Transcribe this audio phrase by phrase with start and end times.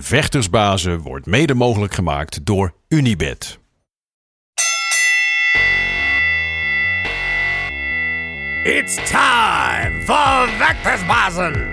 [0.00, 3.58] Vechtersbazen wordt mede mogelijk gemaakt door Unibed.
[8.62, 11.72] It's time for Vectorsbazen!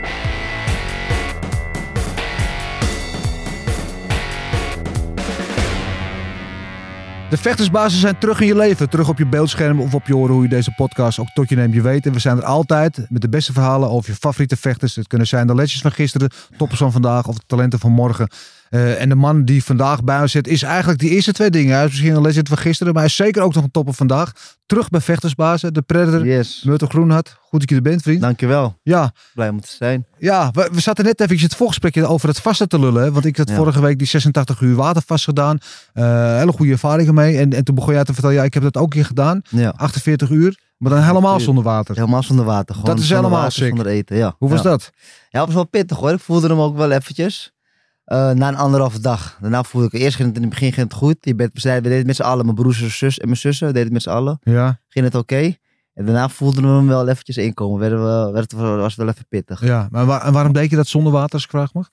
[7.31, 8.89] De vechtersbazen zijn terug in je leven.
[8.89, 11.55] Terug op je beeldscherm of op je oren hoe je deze podcast ook tot je
[11.55, 11.73] neemt.
[11.73, 14.95] Je weet, en we zijn er altijd met de beste verhalen over je favoriete vechters.
[14.95, 18.29] Het kunnen zijn de legends van gisteren, toppers van vandaag of de talenten van morgen.
[18.73, 21.75] Uh, en de man die vandaag bij ons zit is eigenlijk die eerste twee dingen.
[21.75, 23.93] Hij is misschien een legend van gisteren, maar hij is zeker ook nog een topper
[23.93, 24.31] vandaag.
[24.65, 26.63] Terug bij vechtersbazen, de Predator, Yes.
[26.65, 27.35] Murtel Groenhart.
[27.41, 28.21] Goed dat je er bent, vriend.
[28.21, 28.79] Dankjewel.
[28.83, 30.05] Ja, Blij om te zijn.
[30.17, 33.03] ja we, we zaten net even het voorgesprekje over het vasten te lullen.
[33.03, 33.11] hè.
[33.11, 33.55] Want ik had Ja.
[33.55, 35.57] vorige week die 86 uur watervast gedaan.
[35.93, 37.37] Eh, hele goede ervaringen mee.
[37.37, 39.41] En, en toen begon jij te vertellen, ja, ik heb dat ook een keer gedaan.
[39.49, 39.73] Ja.
[39.77, 41.95] 48 uur, maar dan helemaal zonder water.
[41.95, 42.75] Helemaal zonder water.
[42.75, 43.67] Gewoon Dat is helemaal water, sick.
[43.67, 44.35] Zonder eten, ja.
[44.37, 44.69] Hoe was ja.
[44.69, 44.89] dat?
[45.29, 46.11] Ja, het was wel pittig hoor.
[46.11, 47.51] Ik voelde hem ook wel eventjes.
[48.11, 49.37] Eh, na een anderhalve dag.
[49.41, 51.15] Daarna voelde ik, eerst ging het in het begin ging het goed.
[51.19, 52.45] Je bent, we deden het met z'n allen.
[52.45, 54.39] Mijn broers en zus en mijn zussen deden het met z'n allen.
[54.43, 55.55] Ja, Ging het oké.
[55.93, 57.79] En daarna voelden we hem wel eventjes inkomen.
[57.79, 59.65] Werden we, werd was het wel even pittig.
[59.65, 59.87] ja.
[59.91, 61.89] Maar waar- en waarom deed je dat zonder water, als ik vraag mag?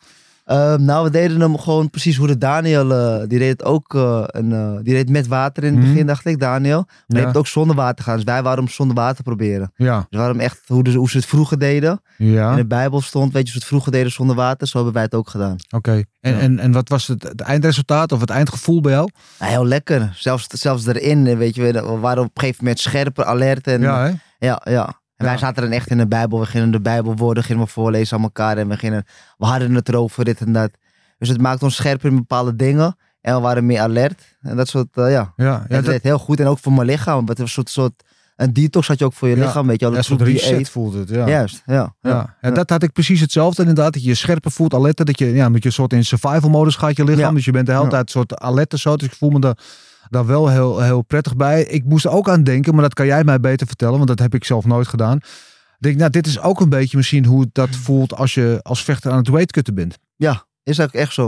[0.49, 3.95] Eh, nou, we deden hem gewoon precies hoe de Daniel, eh, die deed het ook,
[3.95, 5.91] eh, een, eh, die deed het met water in het Mhm.
[5.93, 6.85] begin, dacht ik, Daniel.
[7.07, 7.25] Maar Ja.
[7.25, 8.15] heeft ook zonder water gaan.
[8.15, 9.73] Dus wij waren hem zonder water proberen.
[9.77, 12.01] Ja, Dus waarom echt hoe, de, hoe ze het vroeger deden.
[12.17, 12.51] ja.
[12.51, 14.67] In de Bijbel stond, weet je, ze het vroeger deden zonder water.
[14.67, 15.57] Zo hebben wij het ook gedaan.
[15.71, 16.03] Oké.
[16.21, 16.39] En, Ja.
[16.39, 19.11] en, en wat was het, het eindresultaat of het eindgevoel bij jou?
[19.39, 20.13] Nou, heel lekker.
[20.17, 23.67] Zelfs, zelfs erin, weet je, we we waren op een gegeven moment scherper, alert.
[23.67, 24.13] En, Ja, hè?
[24.47, 25.01] ja, ja.
[25.19, 26.41] En wij zaten dan echt in de Bijbel.
[26.41, 28.59] We gingen de Bijbelwoorden gingen we voorlezen aan elkaar.
[28.59, 29.05] En we, gingen,
[29.39, 30.71] we hadden het erover, dit en dat.
[31.19, 32.97] Dus het maakte ons scherper in bepaalde dingen.
[33.21, 34.37] En we waren meer alert.
[34.41, 35.33] En dat soort, eh, ja.
[35.37, 36.41] Ja, ja, het dat, deed heel goed.
[36.41, 37.15] En ook voor mijn lichaam.
[37.15, 38.03] Want Het was een soort, soort
[38.37, 39.45] een detox had je ook voor je Ja.
[39.45, 39.91] lichaam, weet je.
[39.91, 40.71] Ja, een soort reset eet.
[40.71, 41.09] voelt het.
[41.09, 41.29] Ja.
[41.29, 41.95] Juist, ja.
[42.01, 42.37] Ja.
[42.41, 43.93] Ja, dat had ik precies hetzelfde inderdaad.
[43.93, 45.05] Dat je je scherper voelt, alerter.
[45.05, 47.35] Dat je, ja, met je soort in survival modus gaat je lichaam.
[47.35, 48.97] Dus je bent de hele tijd een soort alerter zo.
[48.97, 49.59] Dus ik voel me daar,
[50.11, 51.63] daar wel heel, heel prettig bij.
[51.63, 53.97] Ik moest er ook aan denken, maar dat kan jij mij beter vertellen.
[53.97, 55.17] Want dat heb ik zelf nooit gedaan.
[55.17, 58.61] Ik denk, nou, dit is ook een beetje misschien hoe het dat voelt als je
[58.63, 59.99] als vechter aan het weightcutten bent.
[60.17, 61.25] Ja, is ook echt zo.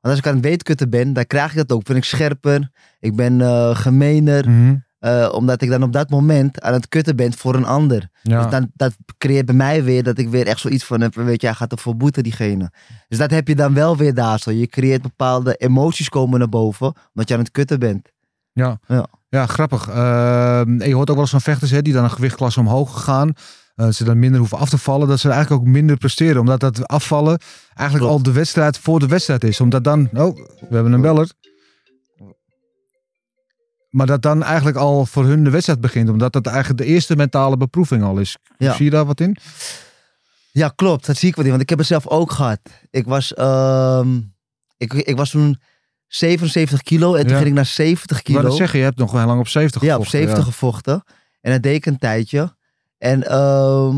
[0.00, 1.84] Want als ik aan het weetkutten ben, dan krijg ik dat ook.
[1.84, 2.70] Ben ik scherper,
[3.00, 4.50] ik ben eh gemener.
[4.50, 4.76] Mhm.
[5.02, 8.08] Eh, omdat ik dan op dat moment aan het kutten ben voor een ander.
[8.22, 8.42] Ja.
[8.42, 11.14] Dus dan, dat creëert bij mij weer dat ik weer echt zoiets van heb.
[11.14, 12.70] Weet je, hij gaat ervoor boeten, diegene.
[13.08, 14.50] Dus dat heb je dan wel weer daar zo.
[14.50, 18.08] Je creëert bepaalde emoties komen naar boven, omdat je aan het kutten bent.
[18.52, 19.06] Ja, Ja.
[19.28, 19.88] ja grappig.
[19.88, 23.32] En je hoort ook wel eens van vechters hè, die dan een gewichtklasse omhoog gaan.
[23.74, 25.08] eh, ze dan minder hoeven af te vallen.
[25.08, 26.40] Dat ze eigenlijk ook minder presteren.
[26.40, 27.38] Omdat dat afvallen
[27.74, 28.26] eigenlijk Klopt.
[28.26, 29.60] al de wedstrijd voor de wedstrijd is.
[29.60, 30.08] Omdat dan...
[30.14, 30.36] Oh,
[30.68, 31.30] we hebben een beller.
[33.92, 36.08] Maar dat dan eigenlijk al voor hun de wedstrijd begint.
[36.08, 38.36] Omdat dat eigenlijk de eerste mentale beproeving al is.
[38.58, 38.74] Ja.
[38.74, 39.36] Zie je daar wat in?
[40.50, 41.06] Ja, klopt.
[41.06, 41.50] Dat zie ik wel in.
[41.50, 42.60] Want ik heb het zelf ook gehad.
[42.90, 44.20] Ik was, ehm,
[44.76, 45.60] ik, ik was toen
[46.06, 47.36] 77 kilo en toen Ja.
[47.36, 48.48] ging ik naar 70 Ik wou kilo.
[48.48, 51.04] dat zeggen, je hebt nog wel heel lang op 70 Ja, op gevochten, 70 gevochten.
[51.40, 52.56] En dat deed ik een tijdje.
[52.98, 53.90] En ehm,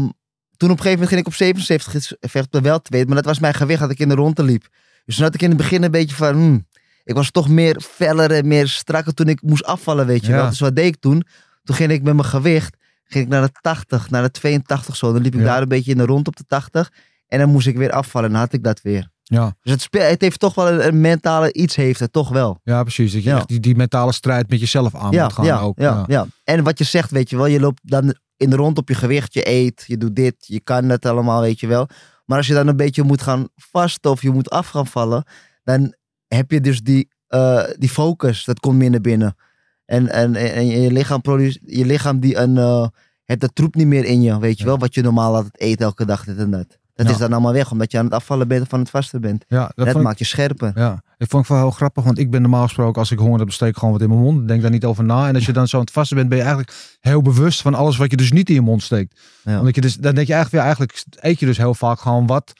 [0.56, 3.06] toen op een gegeven moment ging ik op 77 vechten wel twee.
[3.06, 4.69] Maar dat was mijn gewicht dat ik in de ronde liep.
[5.04, 6.34] Dus toen had ik in het begin een beetje van...
[6.34, 6.66] hmm,
[7.04, 10.37] ik was toch meer feller en meer strakker toen ik moest afvallen, weet je Ja.
[10.37, 10.48] wel.
[10.48, 11.25] Dus wat deed ik toen?
[11.65, 15.12] Toen ging ik met mijn gewicht ging ik naar de 80, naar de 82 zo.
[15.12, 15.47] Dan liep ik Ja.
[15.47, 16.92] daar een beetje in de rond op de 80.
[17.28, 19.09] En dan moest ik weer afvallen en dan had ik dat weer.
[19.22, 22.60] Ja, Dus het, het heeft toch wel een, een mentale iets, heeft het toch wel.
[22.62, 23.12] ja, precies.
[23.12, 23.36] Dat je Ja.
[23.36, 25.78] echt die, die mentale strijd met jezelf aan ja, moet gaan ja, ook.
[25.78, 26.26] Ja, ja.
[26.44, 28.94] En wat je zegt, weet je wel, je loopt dan in de rond op je
[28.94, 31.88] gewicht, je eet, je doet dit, je kan het allemaal, weet je wel.
[32.25, 35.25] Maar als je dan een beetje moet gaan vasten of je moet af gaan vallen,
[35.65, 35.95] dan
[36.34, 39.36] heb je dus die, eh, die focus, dat komt meer naar binnen.
[39.84, 42.86] En, en, en je lichaam, produce, je lichaam die een, eh
[43.25, 45.81] hebt dat troep niet meer in je, weet je wel, wat je normaal altijd eet
[45.81, 46.78] elke dag, dit en dat.
[46.95, 47.13] Dat Ja.
[47.13, 49.45] is dan allemaal weg, omdat je aan het afvallen bent of van het vasten bent.
[49.48, 50.72] Ja, dat dat vond ik- maakt je scherper.
[50.75, 53.39] Ja, ik vond het wel heel grappig, want ik ben normaal gesproken, als ik honger
[53.39, 54.48] heb, steek ik gewoon wat in mijn mond.
[54.48, 55.28] Denk daar niet over na.
[55.28, 57.75] En als je dan zo aan het vasten bent, ben je eigenlijk heel bewust van
[57.75, 59.21] alles wat je dus niet in je mond steekt.
[59.45, 59.59] Ja.
[59.59, 62.27] Omdat je dus, dan denk je eigenlijk, ja, eigenlijk eet je dus heel vaak gewoon
[62.27, 62.53] wat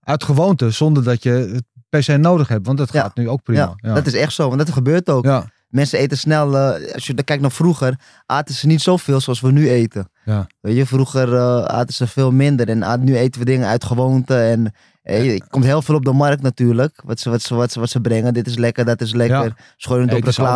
[0.00, 2.66] uit gewoonte, zonder dat je het per se nodig hebt.
[2.66, 3.74] Want dat gaat nu ook prima.
[3.80, 5.24] Dat is echt zo, want dat gebeurt ook.
[5.68, 9.40] Mensen eten snel, eh, als je dan kijkt naar vroeger, aten ze niet zoveel zoals
[9.40, 10.08] we nu eten.
[10.24, 10.46] Ja.
[10.60, 13.84] Weet je, vroeger eh, aten ze veel minder en ah, nu eten we dingen uit
[13.84, 14.72] gewoonte en,
[15.02, 17.02] Eh, Er komt heel veel op de markt natuurlijk.
[17.04, 18.34] Wat ze, wat, ze, wat, ze, wat ze brengen.
[18.34, 19.36] Dit is lekker, dat is lekker.
[19.44, 19.44] Ja.
[19.44, 19.54] Het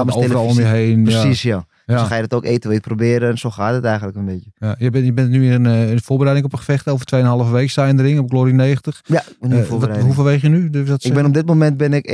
[0.02, 1.04] op overal om je heen.
[1.04, 1.20] ja.
[1.20, 1.64] Precies, ja.
[1.86, 3.30] Dus dan ga je dat ook eten, wil je het proberen.
[3.30, 4.50] En zo gaat het eigenlijk een beetje.
[4.54, 6.88] Ja, je, bent, je bent nu in, eh, in voorbereiding op een gevecht.
[6.88, 7.06] Over
[7.46, 9.00] 2,5 week sta je in de ring op Glory 90.
[9.04, 10.68] Ja, nu Eh, wat, hoeveel weeg je nu?
[10.72, 12.10] Je dat Ik ben op dit moment ben ik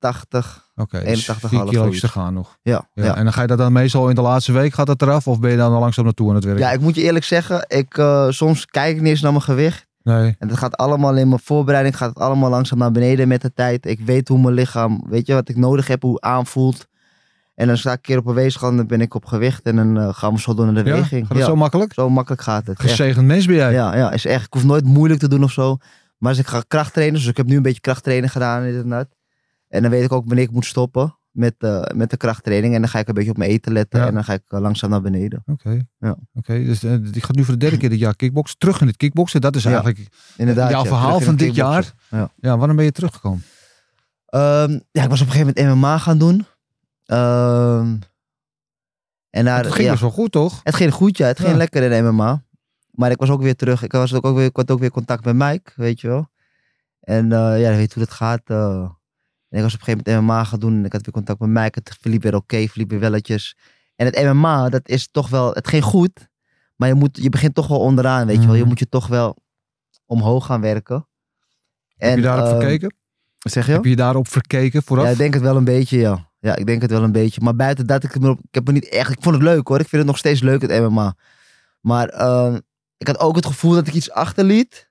[0.00, 0.64] 81.
[0.74, 2.58] Oké, dus 81,5 4 kilo's te gaan nog.
[2.62, 3.04] Ja, Ja.
[3.04, 3.16] ja.
[3.16, 5.28] En dan ga je dat dan meestal in de laatste week, gaat dat eraf?
[5.28, 6.62] Of ben je dan al langzaam naartoe aan het werken?
[6.62, 7.64] ja, ik moet je eerlijk zeggen.
[7.68, 9.86] Ik, eh, soms kijk ik niet eens naar mijn gewicht.
[10.02, 10.36] Nee.
[10.38, 11.96] En dat gaat allemaal in mijn voorbereiding.
[11.96, 13.86] Gaat het allemaal langzaam naar beneden met de tijd.
[13.86, 16.86] Ik weet hoe mijn lichaam, weet je wat ik nodig heb, hoe het aanvoelt.
[17.56, 19.62] En dan sta ik een keer op een weegschaal en dan ben ik op gewicht.
[19.64, 20.96] En dan eh, gaan we zo door naar de Ja?
[20.96, 21.20] weging.
[21.20, 21.92] Gaat het Ja, zo makkelijk?
[21.92, 22.78] zo makkelijk gaat het.
[22.78, 22.88] Echt.
[22.90, 23.72] Gezegend mens ben jij.
[23.72, 24.46] Ja, ja, is echt.
[24.46, 25.76] Ik hoef nooit moeilijk te doen of zo.
[26.18, 29.06] Maar als ik ga krachttrainen, dus ik heb nu een beetje krachttrainen gedaan dit
[29.68, 32.74] en dan weet ik ook wanneer ik moet stoppen met, eh, met de krachttraining.
[32.74, 34.06] En dan ga ik een beetje op mijn eten letten Ja.
[34.06, 35.42] en dan ga ik eh, langzaam naar beneden.
[35.46, 35.86] Oké.
[35.98, 36.16] Ja.
[36.34, 38.58] Oké, dus eh, die gaat nu voor de derde keer dit jaar kickboksen.
[38.58, 39.40] Terug in het kickboksen.
[39.40, 39.68] Dat is Ja.
[39.68, 40.70] eigenlijk Inderdaad.
[40.70, 41.92] jouw ja, verhaal van dit jaar.
[42.36, 43.42] Ja, waarom ben je teruggekomen?
[44.26, 46.46] Ehm, ja, ik was op een gegeven moment MMA gaan doen.
[47.06, 47.96] Ehm,
[49.30, 50.60] en daar, het ging ja, best wel goed, toch?
[50.62, 51.26] het ging goed, ja.
[51.26, 51.56] Het ging Ja.
[51.56, 52.44] lekker in de MMA.
[52.90, 53.82] Maar ik was ook weer terug.
[53.82, 56.28] Ik, was ook weer, ik had ook weer contact met Mike, weet je wel.
[57.00, 58.40] En eh, ja, weet hoe dat gaat.
[58.44, 58.88] eh.
[59.48, 60.72] en ik was op een gegeven moment MMA gaan doen.
[60.78, 61.78] En ik had weer contact met Mike.
[61.84, 63.56] Het verliep weer oké, verliep weer welletjes.
[63.96, 65.52] En het MMA, dat is toch wel...
[65.52, 66.28] Het ging goed.
[66.76, 68.54] Maar je, moet, je begint toch wel onderaan, weet je wel.
[68.54, 68.68] Je Mhm.
[68.68, 69.36] moet je toch wel
[70.06, 71.08] omhoog gaan werken.
[71.96, 72.94] En, heb je daarop ehm, verkeken?
[73.38, 73.72] Zeg je?
[73.72, 75.04] Heb je daarop verkeken vooraf?
[75.04, 76.25] Ja, ik denk het wel een beetje, ja.
[76.38, 77.40] Ja, ik denk het wel een beetje.
[77.40, 79.10] Maar buiten dat, ik, ik heb me niet echt...
[79.10, 79.80] Ik vond het leuk hoor.
[79.80, 81.14] Ik vind het nog steeds leuk, het MMA.
[81.80, 82.58] Maar ehm,
[82.96, 84.90] ik had ook het gevoel dat ik iets achterliet.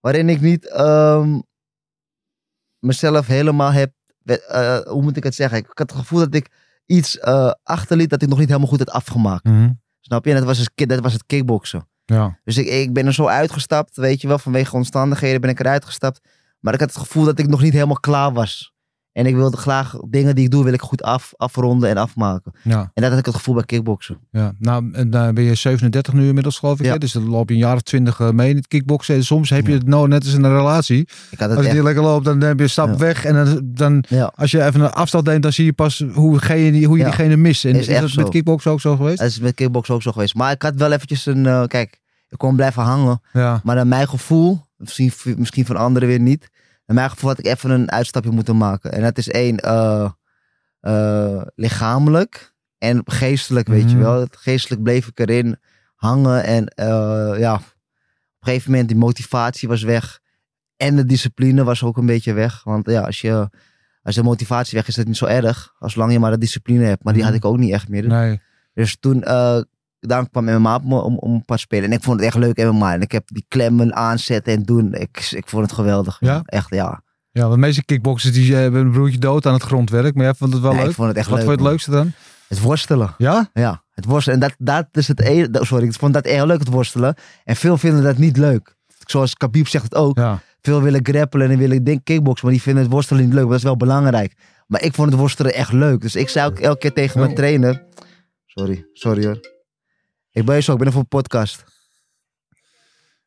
[0.00, 1.38] Waarin ik niet ehm,
[2.78, 3.92] mezelf helemaal heb...
[4.24, 5.58] eh, hoe moet ik het zeggen?
[5.58, 6.48] Ik had het gevoel dat ik
[6.86, 9.44] iets eh, achterliet dat ik nog niet helemaal goed had afgemaakt.
[9.44, 9.70] Mhm.
[10.00, 10.30] Snap je?
[10.30, 11.88] En dat was, het, ki- dat was het kickboksen.
[12.04, 12.38] Ja.
[12.44, 15.84] Dus ik, ik ben er zo uitgestapt, weet je wel, vanwege omstandigheden ben ik eruit
[15.84, 16.20] gestapt.
[16.60, 18.72] Maar ik had het gevoel dat ik nog niet helemaal klaar was.
[19.12, 22.52] En ik wilde graag dingen die ik doe, wil ik goed af, afronden en afmaken.
[22.62, 24.18] Ja, En dat had ik het gevoel bij kickboksen.
[24.30, 24.52] ja.
[24.58, 26.84] Nou, en daar ben je 37 nu inmiddels, geloof ik.
[26.84, 26.92] Ja.
[26.92, 26.98] Hè?
[26.98, 29.14] Dus dan loop je een jaar of twintig eh, mee in het kickboksen.
[29.14, 31.00] En soms heb je het nou net als in een relatie.
[31.30, 32.96] Ik had het Als je echt, lekker loopt, dan heb je een stap Ja.
[32.96, 33.24] weg.
[33.24, 36.38] En dan, dan, ja, als je even een afstand neemt, dan zie je pas hoe,
[36.84, 37.64] hoe je diegene mist.
[37.64, 39.18] En Is is, dat met kickboksen ook zo geweest?
[39.18, 40.34] dat is met kickboksen ook zo geweest.
[40.34, 43.20] Maar ik had wel eventjes een, eh, kijk, ik kon blijven hangen.
[43.32, 43.60] Ja.
[43.64, 46.48] Maar naar mijn gevoel, misschien, misschien van anderen weer niet.
[46.90, 48.92] Naar mijn gevoel had ik even een uitstapje moeten maken.
[48.92, 50.10] En dat is één, eh,
[50.80, 54.04] eh, lichamelijk en geestelijk, weet je Mhm.
[54.04, 54.26] wel.
[54.30, 55.58] Geestelijk bleef ik erin
[55.94, 56.44] hangen.
[56.44, 57.66] En eh, ja, op een
[58.40, 60.20] gegeven moment die motivatie was weg.
[60.76, 62.62] En de discipline was ook een beetje weg.
[62.64, 63.48] Want ja, als, je,
[64.02, 65.74] als de motivatie weg is, is het niet zo erg.
[65.78, 67.04] Als lang je maar de discipline hebt.
[67.04, 67.30] Maar die Mhm.
[67.32, 68.06] had ik ook niet echt meer.
[68.06, 68.40] Nee.
[68.74, 69.22] Dus toen,
[70.00, 71.84] daarom kwam MMA op me om, om een paar spelen.
[71.84, 72.92] En ik vond het echt leuk MMA.
[72.94, 74.94] En ik heb die klemmen aanzetten en doen.
[74.94, 76.16] Ik, ik vond het geweldig.
[76.20, 76.42] Ja?
[76.44, 77.02] Echt, ja.
[77.32, 80.14] Ja, want de meeste kickboxers die eh, hebben een broertje dood aan het grondwerk.
[80.14, 80.90] Maar jij vond het wel Nee, leuk.
[80.90, 81.46] ik vond het echt Wat leuk.
[81.46, 82.12] vond je het leukste dan?
[82.48, 83.14] Het worstelen.
[83.18, 83.50] Ja?
[83.52, 84.40] Ja, het worstelen.
[84.40, 85.64] En dat, dat is het enige.
[85.64, 87.14] Sorry, ik vond dat heel leuk, het worstelen.
[87.44, 88.74] En veel vinden dat niet leuk.
[89.06, 90.16] Zoals Khabib zegt het ook.
[90.18, 90.40] Ja.
[90.60, 92.44] Veel willen grappelen en willen denk kickboksen.
[92.46, 93.42] Maar die vinden het worstelen niet leuk.
[93.42, 94.34] Maar dat is wel belangrijk.
[94.66, 96.00] Maar ik vond het worstelen echt leuk.
[96.00, 97.84] Dus ik zei ook elke keer tegen mijn trainer.
[98.46, 99.40] Sorry, sorry hoor.
[100.32, 101.64] Ik ben zo, ik ben even op een podcast.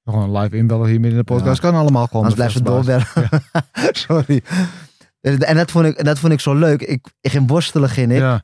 [0.06, 1.60] Gewoon live inbellen hier midden in de podcast.
[1.60, 2.24] Kan allemaal gewoon.
[2.24, 3.08] Anders blijft het doorbellen.
[4.08, 4.44] Sorry.
[5.22, 6.82] En dat vond ik, dat vond ik zo leuk.
[6.82, 8.18] Ik, ik ging worstelen, ging ik.
[8.18, 8.44] Ja.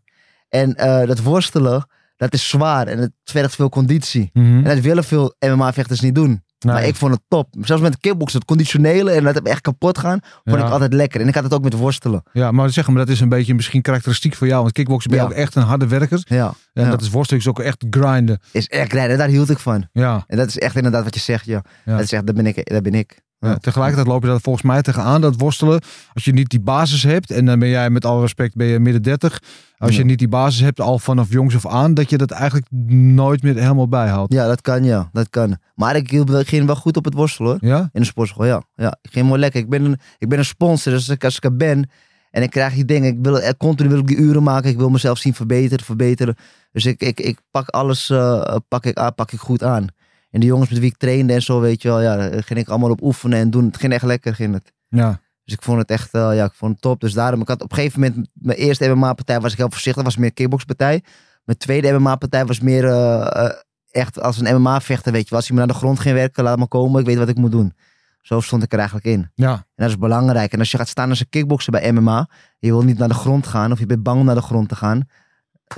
[0.50, 1.88] En eh, dat worstelen,
[2.18, 2.88] dat is zwaar.
[2.88, 4.30] En het vergt veel conditie.
[4.34, 4.46] Mhm.
[4.46, 6.44] En dat willen veel MMA-vechters niet doen.
[6.60, 6.74] Nee.
[6.74, 7.48] Maar ik vond het top.
[7.62, 10.66] Zelfs met kickboksen, het conditionele en dat heb echt kapot gaan, vond Ja.
[10.66, 11.22] ik altijd lekker.
[11.22, 12.24] En ik had het ook met worstelen.
[12.34, 14.62] Ja, maar zeg maar, dat is een beetje misschien karakteristiek voor jou.
[14.62, 15.32] Want kickboksen ben je Ja.
[15.32, 16.22] ook echt een harde werker.
[16.28, 16.90] Ja, En Ja.
[16.90, 18.40] dat is worstelen is ook echt grinden.
[18.52, 19.18] is echt rijden.
[19.18, 19.88] Daar hield ik van.
[19.92, 20.24] Ja.
[20.28, 21.64] En dat is echt inderdaad wat je zegt, ja.
[21.86, 21.92] Ja.
[21.96, 22.70] Dat is echt, dat ben ik.
[22.70, 23.20] Dat ben ik.
[23.40, 25.82] Ja, tegelijkertijd loop je dat volgens mij tegenaan, dat worstelen.
[26.14, 28.80] Als je niet die basis hebt, en dan ben jij met alle respect ben je
[28.80, 29.42] midden 30.
[29.78, 30.06] Als je Ja.
[30.06, 33.56] niet die basis hebt, al vanaf jongs af aan, dat je dat eigenlijk nooit meer
[33.56, 34.34] helemaal bijhoudt.
[34.34, 35.10] Ja, dat kan, ja.
[35.12, 35.58] Dat kan.
[35.76, 37.70] Maar ik, wel- ging wel goed op het worstelen, hoor.
[37.70, 37.90] Ja?
[37.94, 38.64] In de sportschool, ja.
[38.76, 38.98] ja.
[39.02, 39.60] Ik ging mooi lekker.
[39.60, 41.90] Ik ben een, ik ben een sponsor, dus als ik, als ik er ben
[42.32, 44.78] en ik krijg die dingen, ik wil, eh, continu wil ik die uren maken, ik
[44.78, 46.36] wil mezelf zien verbeteren, verbeteren.
[46.72, 49.88] Dus ik, ik, ik pak alles eh, pak ik, aan, pak ik goed aan.
[50.32, 52.60] En de jongens met wie ik trainde en zo, weet je wel, ja, daar ging
[52.60, 53.66] ik allemaal op oefenen en doen.
[53.66, 54.74] Het ging echt lekker, ging het.
[54.88, 55.20] Ja.
[55.44, 57.00] Dus ik vond het echt, eh, ja, ik vond het top.
[57.00, 60.04] Dus daarom, ik had op een gegeven moment, mijn eerste MMA-partij was ik heel voorzichtig,
[60.04, 61.04] was meer kickboxpartij.
[61.44, 63.52] Mijn tweede MMA-partij was meer eh, eh,
[63.92, 65.40] echt als een MMA-vechter, weet je wel.
[65.40, 67.38] Als je me naar de grond ging werken, laat me komen, ik weet wat ik
[67.38, 67.74] moet doen.
[68.22, 69.32] Zo stond ik er eigenlijk in.
[69.36, 69.52] Ja.
[69.52, 70.54] En dat is belangrijk.
[70.54, 73.14] En als je gaat staan als een kickbokser bij MMA, je wil niet naar de
[73.14, 75.08] grond gaan of je bent bang om naar de grond te gaan,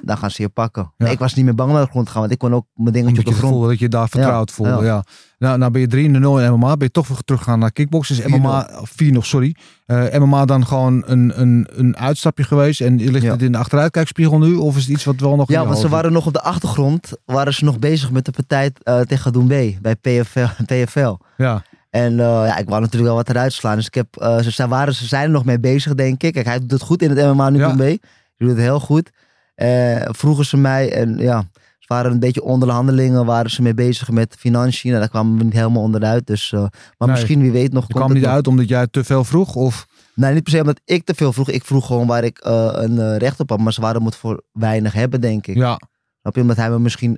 [0.03, 0.91] dan gaan ze je pakken.
[0.97, 1.07] Ja.
[1.07, 2.93] Ik was niet meer bang naar de grond te gaan, want ik kon ook mijn
[2.93, 3.53] dingetje op de het grond.
[3.53, 4.85] voelde dat je daar vertrouwd Ja, voelde.
[4.85, 5.03] Ja.
[5.37, 6.77] Nou, nou ben je 3 0 in MMA.
[6.77, 8.15] Ben je toch weer teruggegaan naar kickboksen.
[8.15, 8.27] Is 4-0.
[8.37, 9.55] MMA, of 4 nog, sorry.
[9.85, 12.81] Eh, MMA dan gewoon een, een, een uitstapje geweest.
[12.81, 13.31] En ligt Ja.
[13.31, 14.55] het in de achteruitkijkspiegel nu?
[14.55, 16.41] Of is het iets wat wel nog in Ja, want ze waren nog op de
[16.41, 20.45] achtergrond, waren ze nog bezig met de partij eh, tegen Doumbé bij PFL.
[20.83, 21.15] PFL.
[21.37, 21.63] Ja.
[21.89, 23.75] En eh, ja, ik wou natuurlijk wel wat eruit slaan.
[23.75, 24.07] Dus ik heb,
[24.49, 26.33] ze, waren, ze zijn er nog mee bezig, denk ik.
[26.33, 27.67] Kijk, hij doet het goed in het MMA nu, Ja.
[27.67, 27.83] Doumbé.
[27.85, 27.99] Hij
[28.37, 29.09] doet het heel goed.
[29.55, 31.43] Eh, vroegen ze mij en ja,
[31.79, 34.93] ze waren een beetje onder de handelingen, waren ze mee bezig met financiën.
[34.93, 36.27] En daar kwamen we niet helemaal onderuit.
[36.27, 37.09] Dus, eh, maar Nee.
[37.09, 39.55] misschien, wie weet nog, komt kwam het niet uit omdat jij te veel vroeg?
[39.55, 39.87] Of?
[40.15, 41.49] Nee, niet per se omdat ik te veel vroeg.
[41.49, 43.59] Ik vroeg gewoon waar ik eh, een recht op had.
[43.59, 45.55] Maar ze waren het voor weinig hebben, denk ik.
[45.55, 45.79] Ja.
[46.21, 46.41] Snap je?
[46.41, 47.17] Omdat hij me misschien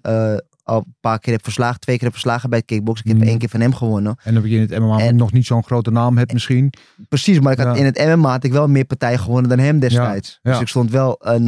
[0.63, 1.79] al een paar keer heeft verslagen.
[1.79, 3.05] Twee keer heeft verslagen bij het kickboxen.
[3.05, 3.29] Ik heb Mhm.
[3.29, 4.15] één keer van hem gewonnen.
[4.23, 6.73] En dat je in het MMA En- nog niet zo'n grote naam hebt misschien.
[7.09, 7.73] Precies, maar ik had, Ja.
[7.81, 10.29] in het MMA had ik wel meer partijen gewonnen dan hem destijds.
[10.29, 10.51] Ja, ja.
[10.51, 11.47] Dus ik stond wel een,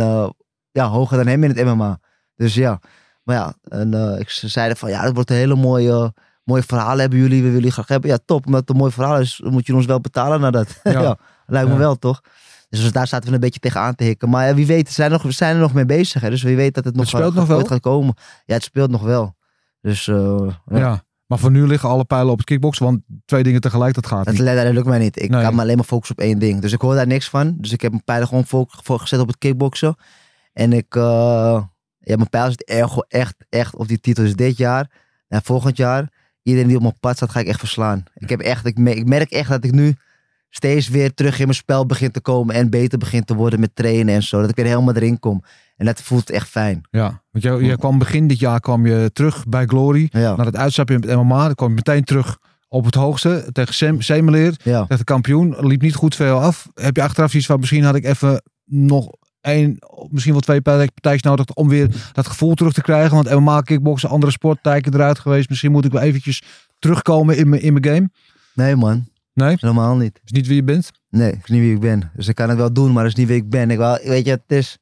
[0.76, 2.00] ja, hoger dan hem in het MMA.
[2.36, 2.80] Dus ja,
[3.24, 6.14] maar ja, en, eh, ik, ze zeiden van ja, het wordt een hele mooie,
[6.44, 8.10] mooie verhaal hebben jullie, we willen jullie graag hebben.
[8.10, 10.80] Ja, top, omdat het een mooi verhaal is, moet je ons wel betalen naar dat.
[10.84, 11.02] Ja.
[11.02, 11.18] Ja,
[11.48, 12.22] lijkt me wel toch?
[12.70, 14.30] Dus daar zaten we een beetje tegenaan te hikken.
[14.30, 16.22] Maar ja, wie weet, we zijn, nog, we zijn er nog mee bezig.
[16.22, 16.30] Hè?
[16.30, 17.58] Dus wie weet dat het nog, Het speelt gaat- nog wel?
[17.58, 18.14] ooit gaat komen.
[18.46, 19.36] Ja, het speelt nog wel.
[19.82, 20.78] Dus eh, Ja.
[20.78, 21.04] ja.
[21.26, 22.86] Maar voor nu liggen alle pijlen op het kickboksen.
[22.86, 24.38] Want twee dingen tegelijk, dat gaat niet.
[24.38, 25.22] dat lukt mij niet.
[25.22, 25.42] Ik Nee.
[25.44, 26.62] kan me alleen maar focussen op één ding.
[26.62, 27.56] Dus ik hoor daar niks van.
[27.58, 28.66] Dus ik heb mijn pijlen gewoon fo-
[28.98, 29.96] gezet op het kickboksen.
[30.56, 31.64] En ik, eh,
[32.00, 34.24] ja, mijn pijl zit erg, echt, echt op die titel.
[34.24, 34.92] Dus dit jaar
[35.28, 36.10] en volgend jaar,
[36.44, 38.04] iedereen die op mijn pad staat, ga ik echt verslaan.
[38.14, 39.96] Ik, heb echt, ik, me- ik merk echt dat ik nu
[40.50, 42.56] steeds weer terug in mijn spel begin te komen.
[42.56, 44.42] En beter begin te worden met trainen en zo.
[44.42, 45.44] Dat ik weer helemaal erin kom.
[45.78, 46.82] En dat voelt echt fijn.
[46.92, 47.22] Ja.
[47.32, 50.08] Want jij, jij kwam begin dit jaar kwam je terug bij Glory.
[50.12, 51.46] Ja, Naar het uitstapje met MMA.
[51.46, 53.50] Dan kwam je meteen terug op het hoogste.
[53.52, 54.56] Tegen Sem Semeleer.
[54.64, 54.82] ja.
[54.82, 55.56] Tegen de kampioen.
[55.68, 56.68] Liep niet goed veel af.
[56.74, 59.10] Heb je achteraf iets van misschien had ik even nog
[59.46, 59.78] één,
[60.10, 63.16] misschien wel twee partij- partijtjes nodig om weer dat gevoel terug te krijgen.
[63.16, 65.50] Want MMA, kickboksen, andere sporttijken eruit geweest.
[65.50, 66.42] Misschien moet ik wel eventjes
[66.80, 68.10] terugkomen in mijn, in mijn game.
[68.54, 69.56] Nee man, Nee?
[69.60, 70.20] helemaal niet.
[70.24, 70.92] Is niet wie je bent?
[71.10, 72.12] Nee, is niet wie ik ben.
[72.16, 73.72] Dus ik kan het wel doen, maar dat is niet wie ik ben.
[73.72, 74.78] Ik wou, weet je, het is...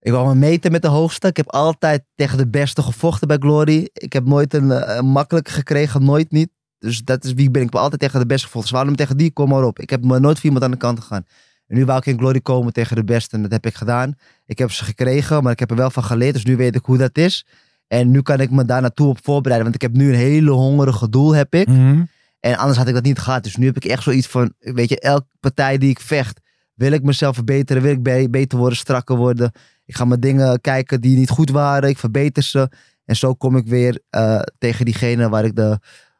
[0.00, 1.26] Ik wou me meten met de hoogste.
[1.28, 3.88] Ik heb altijd tegen de beste gevochten bij Glory.
[3.92, 6.48] Ik heb nooit een, eh, makkelijke gekregen, nooit niet.
[6.78, 7.62] Dus dat is wie ik ben.
[7.62, 8.72] Ik heb altijd tegen de beste gevochten.
[8.72, 9.78] Wouden me tegen die, kom maar op.
[9.78, 11.24] Ik heb me nooit voor iemand aan de kant gegaan.
[11.66, 14.14] En nu wou ik in Glory komen tegen de beste en dat heb ik gedaan.
[14.46, 16.34] Ik heb ze gekregen, maar ik heb er wel van geleerd.
[16.34, 17.46] Dus nu weet ik hoe dat is.
[17.86, 19.70] En nu kan ik me daar naartoe op voorbereiden.
[19.70, 21.68] Want ik heb nu een hele hongerige doel, heb ik.
[21.68, 22.02] Mhm.
[22.40, 23.42] En anders had ik dat niet gehad.
[23.42, 26.40] Dus nu heb ik echt zoiets van, weet je, elke partij die ik vecht,
[26.74, 29.52] wil ik mezelf verbeteren, wil ik be- beter worden, strakker worden.
[29.84, 32.70] Ik ga mijn dingen kijken die niet goed waren, ik verbeter ze.
[33.04, 35.78] En zo kom ik weer eh, tegen diegene waar ik, de,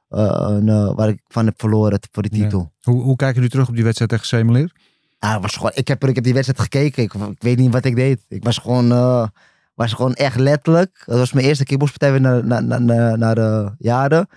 [0.08, 2.42] eh, eh, waar ik van heb verloren voor die Ja.
[2.42, 2.72] titel.
[2.82, 4.72] Hoe, hoe kijk je nu terug op die wedstrijd tegen Semeleer?
[5.18, 7.84] Ah, was gewoon, ik, heb, ik heb die wedstrijd gekeken, ik, ik weet niet wat
[7.84, 8.20] ik deed.
[8.28, 9.26] Ik was gewoon, eh,
[9.74, 11.02] was gewoon echt letterlijk.
[11.06, 14.28] Dat was mijn eerste kickboxpartij weer naar, naar, naar, naar, naar de jaren.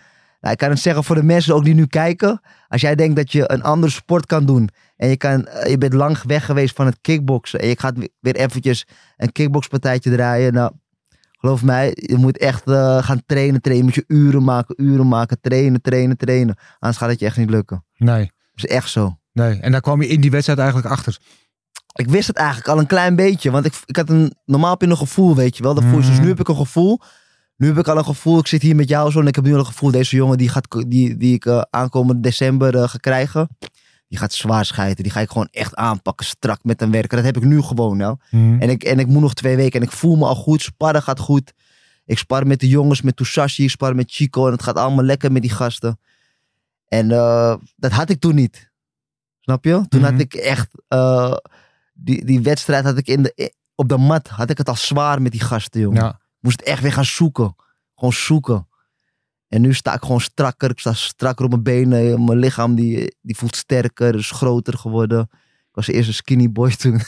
[0.42, 2.42] Nou, ik kan het zeggen voor de mensen ook die nu kijken.
[2.68, 4.70] Als jij denkt dat je een andere sport kan doen.
[4.96, 7.60] En je, kan, eh, je bent lang weg geweest van het kickboksen.
[7.60, 8.86] En je gaat we- weer eventjes
[9.18, 10.54] een kickboxpartijtje draaien.
[10.54, 10.72] Nou,
[11.32, 13.88] geloof mij, je moet echt eh, gaan trainen, trainen.
[13.88, 15.38] Je moet je uren maken, uren maken.
[15.42, 16.56] Trainen, trainen, trainen.
[16.80, 17.86] Anders gaat het je echt niet lukken.
[17.98, 18.32] Nee.
[18.54, 19.18] Dat is echt zo.
[19.40, 19.60] Nee.
[19.60, 21.18] En daar kwam je in die wedstrijd eigenlijk achter.
[21.94, 23.52] Ik wist het eigenlijk al een klein beetje.
[23.52, 25.74] Want ik, ik had een, normaal heb je een gevoel, weet je wel.
[25.74, 26.06] Dat voel je.
[26.06, 26.22] Dus Mhm.
[26.22, 27.00] nu heb ik een gevoel.
[27.58, 28.40] Nu heb ik al een gevoel.
[28.40, 29.20] Ik zit hier met jou zo.
[29.20, 29.92] En ik heb nu al een gevoel.
[29.92, 33.50] Deze jongen die, gaat, die, die ik eh, aankomende december eh, ga krijgen.
[34.08, 35.04] Die gaat zwaar schijten.
[35.04, 36.26] Die ga ik gewoon echt aanpakken.
[36.26, 37.18] Strak met hem werken.
[37.18, 38.18] Dat heb ik nu gewoon nou.
[38.32, 38.62] Mhm.
[38.62, 39.80] En ik, en ik moet nog twee weken.
[39.82, 40.62] En ik voel me al goed.
[40.62, 41.54] Sparren gaat goed.
[42.06, 43.02] Ik spar met de jongens.
[43.02, 43.64] Met Tusashi.
[43.64, 44.46] Ik spar met Chico.
[44.46, 46.00] En het gaat allemaal lekker met die gasten.
[46.88, 48.69] En eh, dat had ik toen niet.
[49.50, 49.86] Snap je?
[49.90, 50.12] Toen Mhm.
[50.12, 50.68] had ik echt...
[50.88, 51.34] eh,
[51.94, 54.28] die, die wedstrijd had ik in de, op de mat.
[54.28, 56.04] Had ik het al zwaar met die gasten, jongen.
[56.04, 56.20] Ja.
[56.40, 57.56] Moest echt weer gaan zoeken.
[57.96, 58.68] Gewoon zoeken.
[59.48, 60.70] En nu sta ik gewoon strakker.
[60.70, 62.24] Ik sta strakker op mijn benen.
[62.24, 64.16] Mijn lichaam die, die voelt sterker.
[64.16, 65.20] Is groter geworden.
[65.70, 67.02] Ik was eerst een skinny boy toen.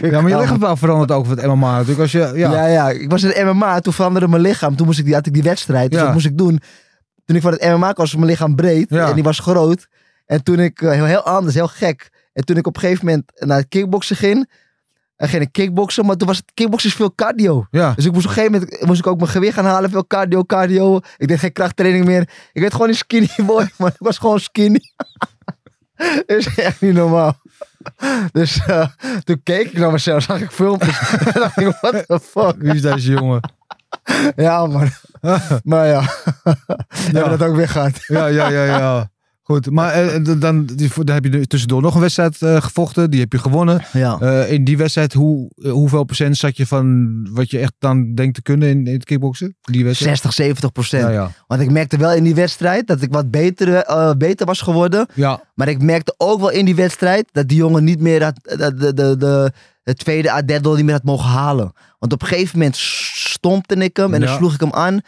[0.00, 2.00] Ja, maar je lichaam wel veranderd ook voor het MMA natuurlijk.
[2.00, 2.32] Als je, ja.
[2.52, 2.66] ja.
[2.66, 3.80] ja, Ik was in het MMA.
[3.80, 4.76] Toen veranderde mijn lichaam.
[4.76, 5.90] Toen moest ik die, had ik die wedstrijd.
[5.90, 6.04] Dus Ja.
[6.04, 6.60] dat moest ik doen.
[7.24, 8.86] Toen ik van het MMA kwam, was mijn lichaam breed.
[8.90, 9.08] Ja.
[9.08, 9.88] En die was groot.
[10.26, 12.10] En toen ik, eh, heel, heel anders, heel gek.
[12.32, 14.50] En toen ik op een gegeven moment naar het kickboksen ging.
[15.16, 16.06] En ging ik kickboksen.
[16.06, 17.66] Maar toen was het kickboksen veel cardio.
[17.70, 17.92] ja.
[17.92, 19.90] Dus ik moest op een gegeven moment moest ik ook mijn gewicht gaan halen.
[19.90, 21.00] Veel cardio, cardio.
[21.16, 22.28] Ik deed geen krachttraining meer.
[22.52, 23.70] Ik werd gewoon een skinny boy.
[23.78, 24.80] Maar ik was gewoon skinny.
[25.96, 27.40] Dat is echt niet normaal.
[28.32, 28.88] Dus eh,
[29.24, 30.22] toen keek ik naar mezelf.
[30.22, 30.98] Zag ik filmpjes.
[31.10, 32.54] en dacht ik, what the fuck.
[32.58, 33.52] Wie is deze jongen?
[34.36, 34.90] Ja, man.
[35.64, 36.02] Maar ja.
[36.42, 38.04] We hebben dat ook weer gehad.
[38.06, 39.10] Ja, ja, ja, ja.
[39.46, 42.62] Goed, maar eh, d- dan, die- dan heb je nu tussendoor nog een wedstrijd eh,
[42.62, 43.10] gevochten.
[43.10, 43.82] Die heb je gewonnen.
[43.92, 44.18] Ja.
[44.20, 48.14] Eh, in die wedstrijd, hoe, eh, hoeveel procent zat je van wat je echt dan
[48.14, 49.56] denkt te kunnen in, in het kickboksen?
[49.60, 50.10] Die wedstrijd?
[50.12, 51.02] 60, 70 procent.
[51.02, 51.30] Ja, ja.
[51.46, 55.06] Want ik merkte wel in die wedstrijd dat ik wat beter, eh, beter was geworden.
[55.14, 58.34] ja, Maar ik merkte ook wel in die wedstrijd dat die jongen niet meer had,
[58.42, 61.72] de, de, de, de, het tweede addedel niet meer had mogen halen.
[61.98, 65.00] Want op een gegeven moment stompte ik hem en dan sloeg ik hem aan.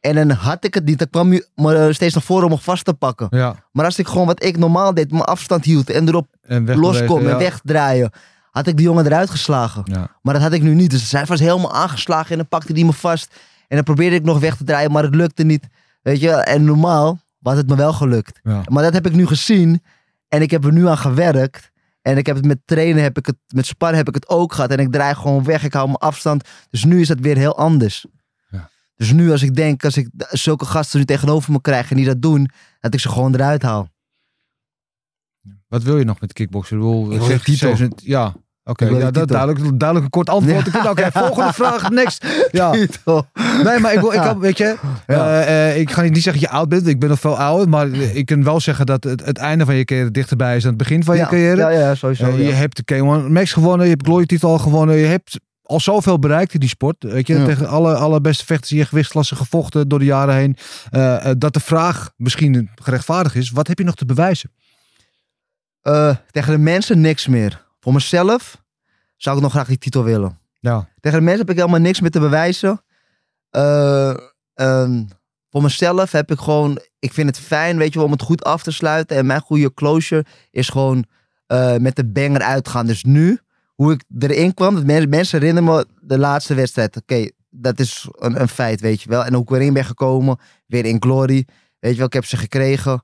[0.00, 0.98] En dan had ik het niet.
[0.98, 3.26] Dan kwam hij me steeds naar voren om me vast te pakken.
[3.30, 3.54] ja.
[3.72, 6.26] Maar als ik gewoon wat ik normaal deed, mijn afstand hield en erop
[6.64, 8.10] loskom en wegdraaien,
[8.50, 9.82] had ik die jongen eruit geslagen.
[9.84, 10.16] Ja.
[10.22, 10.90] Maar dat had ik nu niet.
[10.90, 13.34] Dus hij was helemaal aangeslagen en dan pakte hij me vast.
[13.68, 15.66] En dan probeerde ik nog weg te draaien, maar het lukte niet.
[16.02, 18.40] Weet je, en normaal was het me wel gelukt.
[18.42, 18.62] Ja.
[18.68, 19.82] Maar dat heb ik nu gezien
[20.28, 21.70] en ik heb er nu aan gewerkt.
[22.02, 24.52] En ik heb het met trainen, heb ik het, met sparren heb ik het ook
[24.52, 24.70] gehad.
[24.70, 26.48] En ik draai gewoon weg, ik hou mijn afstand.
[26.70, 28.06] Dus nu is het weer heel anders.
[29.00, 29.06] Ja.
[29.06, 32.06] Dus nu als ik denk, als ik zulke gasten nu tegenover me krijg en die
[32.06, 32.48] dat doen,
[32.80, 33.88] dat ik ze gewoon eruit haal.
[35.68, 36.76] Wat wil je nog met kickboksen?
[36.76, 37.76] Ik bedoel, Ik wil zeg- de titel.
[37.76, 38.84] zeg- Ja, oké.
[38.84, 40.86] Ik Ja, dat, duidelijk, duidelijk een kort antwoord.
[40.88, 42.26] Oké, volgende vraag, next.
[42.50, 42.70] Ja.
[43.64, 44.76] Nee, maar ik, wil, ik, kan, weet je,
[45.06, 45.40] Ja.
[45.40, 46.86] eh, eh, ik ga niet zeggen dat je oud bent.
[46.86, 47.68] Ik ben nog veel ouder.
[47.68, 50.70] Maar ik kan wel zeggen dat het, het einde van je carrière dichterbij is dan
[50.72, 51.56] het begin van je ja, carrière.
[51.56, 52.24] Ja, ja, sowieso.
[52.24, 52.44] Eh, ja.
[52.46, 53.86] Je hebt de K1 Max gewonnen.
[53.86, 54.96] Je hebt Glory titel gewonnen.
[54.96, 55.40] Je hebt
[55.70, 57.02] al zoveel bereikt in die sport.
[57.02, 57.44] Weet je, Ja.
[57.44, 60.56] tegen alle, alle beste vechters in je gewichtsklasse gevochten door de jaren heen.
[60.90, 63.50] Eh, eh, dat de vraag misschien gerechtvaardigd is.
[63.50, 64.52] Wat heb je nog te bewijzen?
[65.82, 67.66] Eh, tegen de mensen niks meer.
[67.80, 68.62] Voor mezelf
[69.16, 70.38] zou ik nog graag die titel willen.
[70.60, 70.88] Ja.
[71.00, 72.82] Tegen de mensen heb ik helemaal niks meer te bewijzen.
[73.50, 74.14] Eh,
[74.54, 75.04] ehm,
[75.50, 76.80] voor mezelf heb ik gewoon...
[76.98, 79.16] Ik vind het fijn, weet je wel, om het goed af te sluiten.
[79.16, 81.04] En mijn goede closure is gewoon
[81.78, 82.86] met de banger uitgaan.
[82.86, 83.40] Dus nu,
[83.80, 84.74] hoe ik erin kwam...
[84.74, 86.96] Dat mensen, mensen herinneren me de laatste wedstrijd.
[86.96, 89.24] Oké, dat is een, een feit, weet je wel.
[89.24, 90.38] En hoe ik erin ben gekomen.
[90.66, 91.46] Weer in glory.
[91.78, 93.02] Weet je wel, ik heb ze gekregen.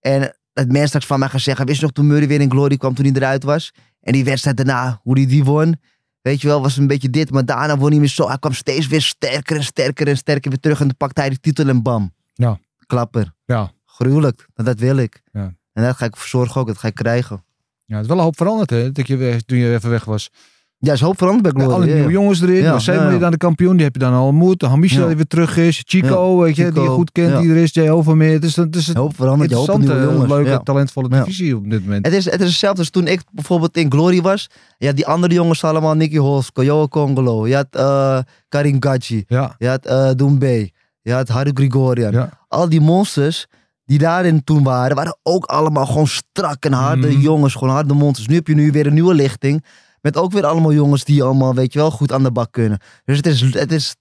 [0.00, 0.20] En
[0.52, 1.66] dat mensen straks van mij gaan zeggen...
[1.66, 3.72] Wist je nog toen Murray weer in glory kwam toen hij eruit was?
[4.00, 5.80] En die wedstrijd daarna, hoe hij die won...
[6.20, 7.30] Weet je wel, was een beetje dit.
[7.30, 8.28] Maar daarna won hij weer zo.
[8.28, 10.80] Hij kwam steeds weer sterker en sterker en sterker weer terug.
[10.80, 12.14] En dan pakte hij de titel en bam.
[12.34, 12.58] Ja.
[12.86, 13.34] Klapper.
[13.44, 13.72] Ja.
[13.84, 14.48] Gruwelijk.
[14.54, 15.22] Dat, dat wil ik.
[15.32, 15.54] Ja.
[15.72, 16.66] En dat ga ik voor zorgen ook.
[16.66, 17.44] Dat ga ik krijgen.
[17.88, 18.92] Ja, het is wel een hoop veranderd, hè?
[18.92, 20.30] Dat je, weg- toen je even weg was.
[20.78, 22.54] Ja, is hoop veranderd bij alle nieuwe jongens erin.
[22.54, 24.62] Ja, Ja, ja, dan de kampioen, die heb je dan al ontmoet.
[24.62, 25.82] Hamisha die weer terug is.
[25.86, 27.72] Chico, weet je, die je goed kent, die er is.
[27.74, 28.40] Jay Overmeer.
[28.40, 29.50] Dus dat is een Hoop veranderd.
[29.50, 32.06] Interessante, leuke, talentvolle divisie op dit moment.
[32.06, 34.46] Het is, het is hetzelfde als toen ik bijvoorbeeld in Glory was.
[34.78, 35.94] Ja, die andere jongens allemaal.
[35.94, 37.46] Nicky Holsko, Joe Congolo.
[37.46, 39.24] Je had eh Karim Gachi.
[39.28, 40.68] Ja, Je had Doumbé.
[41.02, 42.12] Je had Haru Grigorian.
[42.48, 43.46] al die monsters
[43.88, 47.20] die daarin toen waren, waren ook allemaal gewoon strak en harde Mhm.
[47.20, 48.26] jongens, gewoon harde monsters.
[48.28, 49.64] Nu heb je nu weer een nieuwe lichting,
[50.00, 52.78] met ook weer allemaal jongens die allemaal, weet je wel, goed aan de bak kunnen.
[53.04, 53.94] Dus het is, het is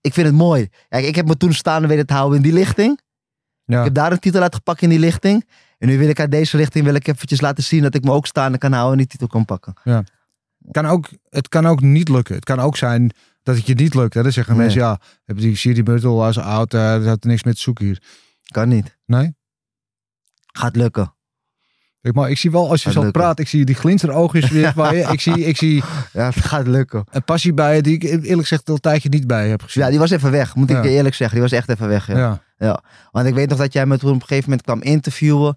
[0.00, 0.68] ik vind het mooi.
[0.88, 3.00] Kijk, ik heb me toen staande weten te houden in die lichting.
[3.64, 3.78] ja.
[3.78, 5.48] Ik heb daar een titel uitgepakt in die lichting.
[5.78, 8.10] En nu wil ik uit deze lichting wil ik eventjes laten zien dat ik me
[8.12, 9.74] ook staande kan houden en die titel kan pakken.
[10.70, 12.34] Kan ook, het kan ook niet lukken.
[12.34, 13.10] Het kan ook zijn
[13.42, 14.14] dat het je niet lukt.
[14.14, 14.22] Hè?
[14.22, 14.62] Dan zeggen Nee.
[14.62, 18.02] mensen, ja, hebben die Siri als oud, uh, dat had niks meer te zoeken hier.
[18.50, 18.96] Kan niet.
[19.18, 19.34] Nee?
[20.52, 21.14] Gaat lukken.
[22.00, 23.20] Ik, maar ik zie wel, als je Gaat zo lukken.
[23.22, 25.02] praat, ik zie die glinsteroogjes weer bij je.
[25.12, 27.04] Ik zie, ik zie Ja, het gaat lukken.
[27.10, 29.82] een passie bij je die ik eerlijk gezegd al een tijdje niet bij heb gezien.
[29.84, 30.82] Ja, die was even weg, moet ik Ja.
[30.82, 31.40] je eerlijk zeggen.
[31.40, 32.06] Die was echt even weg.
[32.06, 32.42] Ja.
[32.58, 32.82] ja.
[33.10, 35.54] Want ik weet nog dat jij me toen op een gegeven moment kwam interviewen.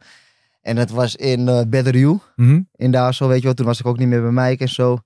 [0.62, 2.20] En dat was in uh, Better You.
[2.36, 2.62] Mhm.
[2.76, 3.54] In daar zo, weet je wel.
[3.54, 4.98] Toen was ik ook niet meer bij Mike en zo.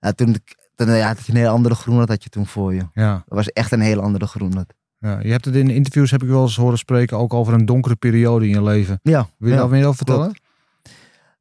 [0.00, 0.36] Ja, toen,
[0.74, 2.82] toen ja, had je een hele andere groenheid had je toen voor je.
[2.92, 3.12] ja.
[3.12, 4.74] Dat was echt een hele andere groenheid.
[4.98, 7.66] Ja, je hebt het in interviews, heb ik wel eens horen spreken, ook over een
[7.66, 9.00] donkere periode in je leven.
[9.02, 9.28] Ja.
[9.38, 9.60] Wil je ja.
[9.60, 10.36] daar meer over vertellen?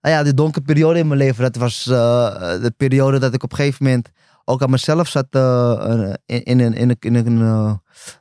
[0.02, 3.44] Nou ja, die donkere periode in mijn leven, dat was eh, de periode dat ik
[3.44, 4.10] op een gegeven moment
[4.46, 7.74] ook aan mezelf zat eh, in, in, een, in, een, in, een, eh,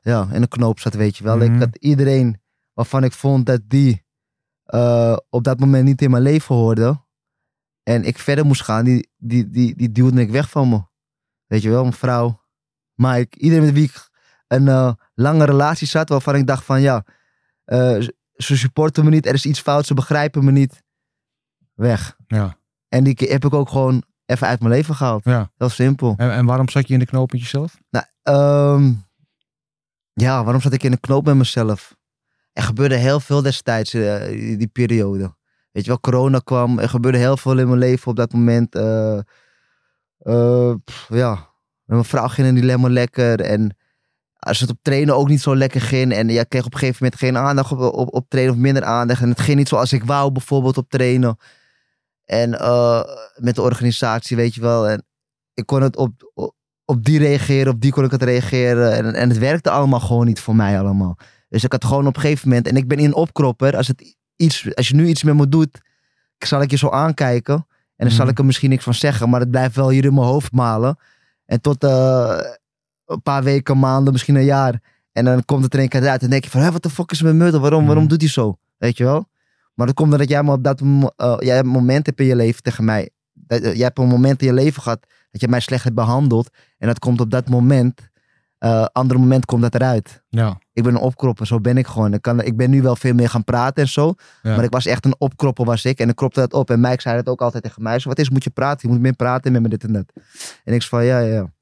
[0.03, 1.37] ja, in een knoop zat, weet je wel.
[1.37, 1.55] Mhm.
[1.55, 2.41] Ik had iedereen
[2.73, 4.05] waarvan ik vond dat die
[5.29, 7.05] op dat moment niet in mijn leven hoorde
[7.83, 10.83] en ik verder moest gaan, die, die, die, die duwde ik weg van me.
[11.47, 12.41] Weet je wel, mijn vrouw,
[12.95, 14.09] Mike, iedereen met wie ik
[14.49, 17.05] een eh, lange relatie zat, waarvan ik dacht van ja,
[17.65, 17.99] eh,
[18.37, 20.83] ze supporten me niet, er is iets fout, ze begrijpen me niet.
[21.75, 22.17] Weg.
[22.27, 22.57] Ja.
[22.89, 25.25] En die heb ik ook gewoon even uit mijn leven gehaald.
[25.25, 25.51] ja.
[25.57, 26.15] Heel simpel.
[26.17, 27.79] En, en waarom zat je in de knoop met jezelf?
[27.91, 28.93] Nou, ehm,
[30.13, 31.97] ja, waarom zat ik in een knoop met mezelf?
[32.53, 35.35] Er gebeurde heel veel destijds, eh, die, die periode.
[35.73, 36.79] Weet je wel, corona kwam.
[36.79, 38.71] Er gebeurde heel veel in mijn leven op dat moment.
[40.85, 41.49] pff, ja,
[41.85, 43.41] mijn vrouw ging niet helemaal lekker.
[43.41, 43.77] En
[44.39, 46.13] als het op trainen ook niet zo lekker ging.
[46.13, 48.61] En ja, ik kreeg op een gegeven moment geen aandacht op, op, op trainen of
[48.61, 49.23] minder aandacht.
[49.23, 51.37] En het ging niet zoals ik wou bijvoorbeeld op trainen.
[52.25, 53.01] En eh,
[53.37, 54.89] met de organisatie, weet je wel.
[54.89, 55.05] En
[55.55, 58.93] ik kon het op, op, op die reageren, op die kon ik het reageren.
[58.93, 61.19] En, en het werkte allemaal gewoon niet voor mij allemaal.
[61.49, 64.17] Dus ik had gewoon op een gegeven moment, en ik ben in opkropper, als het
[64.37, 65.81] iets, als je nu iets met me doet,
[66.39, 67.55] zal ik je zo aankijken.
[67.97, 68.33] En dan zal Mhm.
[68.33, 70.99] ik er misschien niks van zeggen, maar het blijft wel hier in mijn hoofd malen.
[71.47, 72.39] En tot eh,
[73.07, 74.81] een paar weken, maanden, misschien een jaar.
[75.13, 76.23] En dan komt het er een keer uit.
[76.23, 77.61] En denk je van, hé, wat de fuck is met Murder?
[77.61, 78.11] Waarom, waarom Mhm.
[78.13, 78.59] doet hij zo?
[78.79, 79.29] Weet je wel?
[79.75, 82.27] Maar dat komt omdat jij me op dat eh, jij hebt een moment hebt in
[82.27, 83.11] je leven tegen mij.
[83.33, 85.95] Dat, eh, jij hebt een moment in je leven gehad dat je mij slecht hebt
[85.97, 86.49] behandeld.
[86.79, 88.09] En dat komt op dat moment.
[88.59, 90.23] eh andere moment komt dat eruit.
[90.29, 90.59] Ja.
[90.73, 92.13] Ik ben een opkropper, zo ben ik gewoon.
[92.15, 94.15] Ik, kan, ik ben nu wel veel meer gaan praten en zo.
[94.43, 94.55] Ja.
[94.55, 95.99] Maar ik was echt een opkropper, was ik.
[95.99, 96.71] En ik kropte dat op.
[96.71, 97.99] En Mike zei dat ook altijd tegen mij.
[97.99, 98.89] Zo, wat is, moet je praten?
[98.89, 100.13] Je moet meer praten met me dit en dat.
[100.65, 101.53] En ik zei van, ja, ja, ja.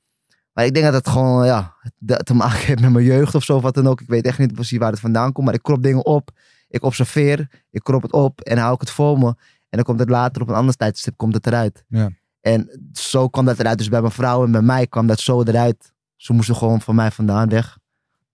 [0.55, 1.75] Maar ik denk dat het gewoon, ja,
[2.23, 4.01] te maken heeft met mijn jeugd of zo, wat dan ook.
[4.01, 5.47] Ik weet echt niet precies waar het vandaan komt.
[5.47, 6.31] Maar ik krop dingen op.
[6.69, 7.49] Ik observeer.
[7.71, 8.40] Ik krop het op.
[8.40, 9.27] En hou ik het voor me.
[9.27, 11.85] En dan komt het later op een ander tijdstip komt het eruit.
[11.88, 12.11] Ja.
[12.40, 13.79] En zo kwam dat eruit.
[13.79, 15.93] Dus bij mijn vrouw en bij mij kwam dat zo eruit.
[16.17, 17.79] Ze moesten gewoon van mij vandaan weg.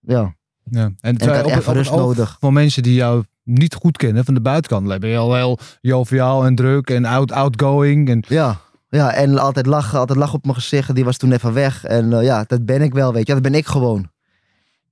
[0.01, 0.35] Ja.
[0.65, 0.83] ja.
[0.83, 2.37] En, En ik had op- echt op rust nodig.
[2.41, 4.89] Van mensen die jou niet goed kennen van de buitenkant.
[4.89, 8.09] Dan ben je al heel joviaal en druk en out, outgoing.
[8.09, 10.95] En, Ja, ja, en altijd lachen, altijd lachen op mijn gezicht.
[10.95, 11.85] Die was toen even weg.
[11.85, 13.33] En eh, ja, dat ben ik wel, weet je.
[13.33, 14.11] Dat ben ik gewoon.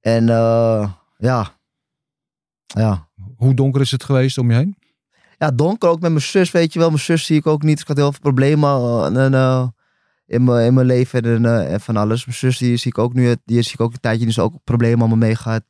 [0.00, 1.56] En eh, ja.
[2.66, 3.08] Ja.
[3.36, 4.76] hoe donker is het geweest om je heen?
[5.38, 6.88] Ja, donker ook met mijn zus, weet je wel.
[6.88, 7.72] Mijn zus zie ik ook niet.
[7.72, 9.74] Dus ik had heel veel problemen eh, en,
[10.26, 12.26] in, mijn, in mijn leven en, en van alles.
[12.26, 14.38] Mijn zus die zie ik ook nu, die zie ik ook een tijdje, die is
[14.38, 15.64] ook problemen allemaal mee gehad.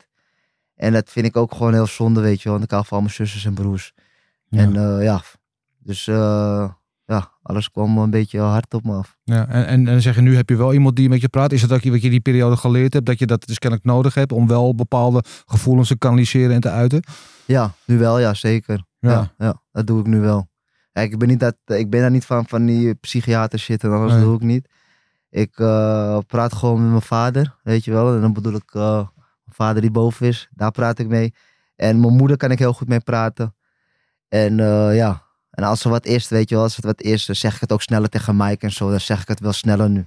[0.75, 2.53] En dat vind ik ook gewoon heel zonde, weet je wel.
[2.53, 3.93] Want ik hou van al mijn zusjes en broers.
[4.49, 4.61] Ja.
[4.61, 5.23] En ja,
[5.79, 6.69] dus eh,
[7.09, 9.17] ja, alles kwam een beetje hard op me af.
[9.25, 11.29] Ja, en, en, en dan zeg je, nu heb je wel iemand die met je
[11.29, 11.53] praat.
[11.53, 14.15] Is het ook wat je die periode geleerd hebt, dat je dat dus kennelijk nodig
[14.15, 17.03] hebt om wel bepaalde gevoelens te kanaliseren en te uiten?
[17.45, 18.85] Ja, nu wel, ja, zeker.
[18.99, 19.11] Ja.
[19.11, 20.49] Ja, ja, dat doe ik nu wel.
[20.93, 23.91] Kijk, ik ben, niet dat, ik ben daar niet van, van die psychiater shit en
[23.91, 24.23] alles Nee.
[24.23, 24.69] doe ik niet.
[25.31, 28.15] Ik eh, praat gewoon met mijn vader, weet je wel.
[28.15, 29.09] En dan bedoel ik eh, mijn
[29.45, 31.35] vader die boven is, daar praat ik mee.
[31.77, 33.55] En mijn moeder kan ik heel goed mee praten.
[34.29, 35.23] En eh, ja,
[35.59, 37.61] en als er wat is, weet je wel, als het wat is, dan zeg ik
[37.61, 38.91] het ook sneller tegen Mike en zo.
[38.91, 40.07] Dan zeg ik het wel sneller nu,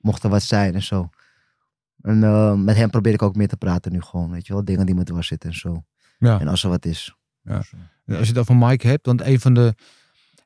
[0.00, 1.10] mocht er wat zijn en zo.
[2.02, 4.64] En eh, met hem probeer ik ook meer te praten nu gewoon, weet je wel.
[4.64, 5.84] Dingen die me dwars zitten en zo.
[6.18, 6.40] Ja.
[6.40, 7.14] En als er wat is.
[7.48, 7.68] Als
[8.06, 9.74] je het over Mike hebt, want een van de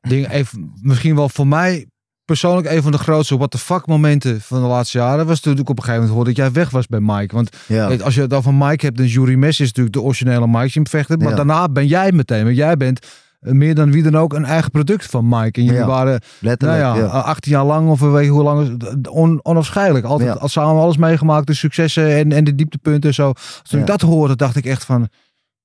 [0.01, 1.87] dingen, even, misschien wel voor mij
[2.25, 5.57] persoonlijk een van de grootste what the fuck momenten van de laatste jaren was toen
[5.57, 7.35] ik op een gegeven moment hoorde dat jij weg was bij Mike.
[7.35, 7.95] Want Ja.
[7.95, 10.71] als je het over Mike hebt, dan Jury Mes is natuurlijk de originele Mike die
[10.73, 11.17] hem vechten.
[11.19, 11.35] Maar Ja.
[11.35, 13.07] daarna ben jij meteen, want jij bent
[13.41, 15.59] meer dan wie dan ook een eigen product van Mike.
[15.59, 15.85] En jullie Ja.
[15.85, 17.05] waren nou ja, ja.
[17.05, 20.05] 18 jaar lang of weet je hoe lang, on, onafscheidelijk.
[20.05, 20.35] Altijd Ja.
[20.35, 23.33] al samen alles meegemaakt, de successen en, en de dieptepunten en zo.
[23.63, 25.07] Toen ik dat hoorde, dacht ik echt van,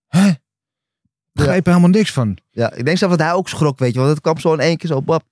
[0.07, 0.31] hè?
[1.33, 2.39] Begreep er helemaal niks van.
[2.51, 3.99] Ja, ik denk zelf dat hij ook schrok, weet je.
[3.99, 5.23] Want het kwam zo in één keer zo, bap.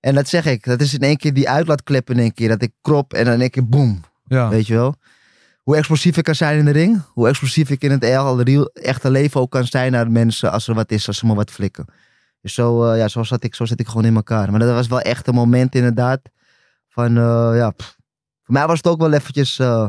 [0.00, 0.64] En dat zeg ik.
[0.64, 2.48] Dat is in één keer die uitlaatklep in één keer.
[2.48, 4.00] Dat ik krop en dan in één keer boem.
[4.24, 4.48] Ja.
[4.48, 4.94] Weet je wel.
[5.62, 7.02] Hoe explosief ik kan zijn in de ring.
[7.12, 8.04] Hoe explosief ik in het
[8.72, 10.52] echte leven ook kan zijn naar mensen.
[10.52, 11.84] Als er wat is, als ze me wat flikken.
[12.40, 14.50] Dus zo, eh, ja, zo, zat ik, zo zit ik gewoon in elkaar.
[14.50, 16.20] Maar dat was wel echt een moment inderdaad.
[16.88, 17.70] Van, eh, ja.
[17.70, 17.96] pff.
[18.42, 19.88] Voor mij was het ook wel eventjes eh,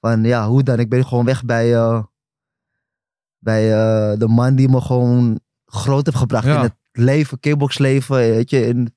[0.00, 0.78] van, ja, hoe dan?
[0.78, 1.72] Ik ben gewoon weg bij,
[3.38, 3.68] bij
[4.16, 6.56] de man die me gewoon groot heeft gebracht Ja.
[6.56, 8.66] in het leven, kickboxleven, weet je.
[8.66, 8.94] In,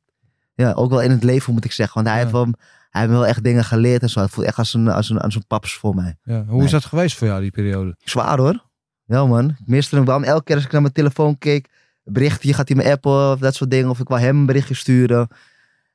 [0.53, 1.95] ja, ook wel in het leven moet ik zeggen.
[1.95, 2.21] Want hij, Ja.
[2.21, 2.53] heeft, wel,
[2.95, 4.19] hij heeft me wel echt dingen geleerd en zo.
[4.19, 6.17] Het voelt echt als een, als een, als een paps voor mij.
[6.23, 6.43] Ja.
[6.47, 6.65] Hoe Nee.
[6.65, 7.95] is dat geweest voor jou, die periode?
[7.99, 8.63] Zwaar hoor.
[9.05, 9.49] Ja man.
[9.49, 10.23] Ik miste hem wel.
[10.23, 11.69] Elke keer als ik naar mijn telefoon keek,
[12.03, 13.89] berichtje, gaat hij me appen of dat soort dingen.
[13.89, 15.27] Of ik wil hem een berichtje sturen.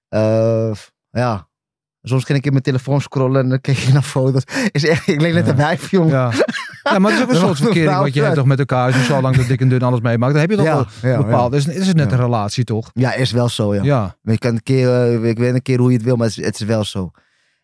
[0.08, 0.72] Eh,
[1.10, 1.48] ja.
[2.02, 4.42] Soms ging ik in mijn telefoon scrollen en dan keek ik naar foto's.
[4.70, 6.10] Is echt, ik leek net een wijf, jongen.
[6.12, 6.30] Ja.
[6.82, 8.86] ja, maar het is ook een soort verkering vrouw wat je hebt toch met elkaar.
[8.86, 10.66] Als je zo lang dat dik en dun alles meemaakt, dan heb je toch
[11.02, 11.52] wel ja, bepaald.
[11.52, 12.90] Is, is het net een relatie, toch?
[12.94, 13.82] Ja, is wel zo, ja.
[13.82, 14.16] Ja.
[14.22, 16.38] Je kan een keer, eh, ik weet een keer hoe je het wil, maar het
[16.38, 17.10] is, het is wel zo.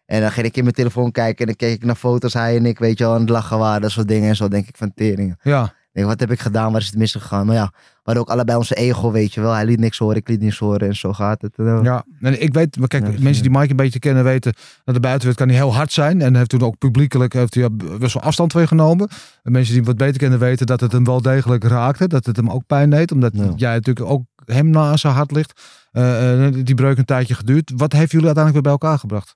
[0.07, 2.57] En dan ging ik in mijn telefoon kijken en dan keek ik naar foto's, hij
[2.57, 4.29] en ik, weet je wel, aan het lachen waren, dat soort dingen.
[4.29, 5.39] En zo denk ik van teringen.
[5.43, 5.75] Ja.
[5.97, 7.47] Denk, wat heb ik gedaan, waar is het misgegaan?
[7.47, 9.53] Maar ja, we hadden ook allebei onze ego, weet je wel.
[9.53, 11.59] Hij liet niks horen, ik liet niks horen en zo gaat het.
[11.59, 11.79] eh.
[11.83, 14.55] Ja, en ik weet, maar kijk, Ja, mensen die Mike een beetje kennen weten
[14.85, 16.23] dat de buitenwereld kan hij heel hard zijn.
[16.23, 19.09] En heeft toen ook publiekelijk heeft hij best wel afstand van genomen.
[19.43, 22.09] En mensen die hem wat beter kennen weten dat het hem wel degelijk raakte.
[22.09, 23.53] Dat het hem ook pijn deed, omdat Ja.
[23.57, 25.63] jij natuurlijk ook hem na zijn hart ligt.
[25.93, 27.73] Eh, eh, die breuk een tijdje geduurd.
[27.77, 29.35] Wat heeft jullie uiteindelijk weer bij elkaar gebracht?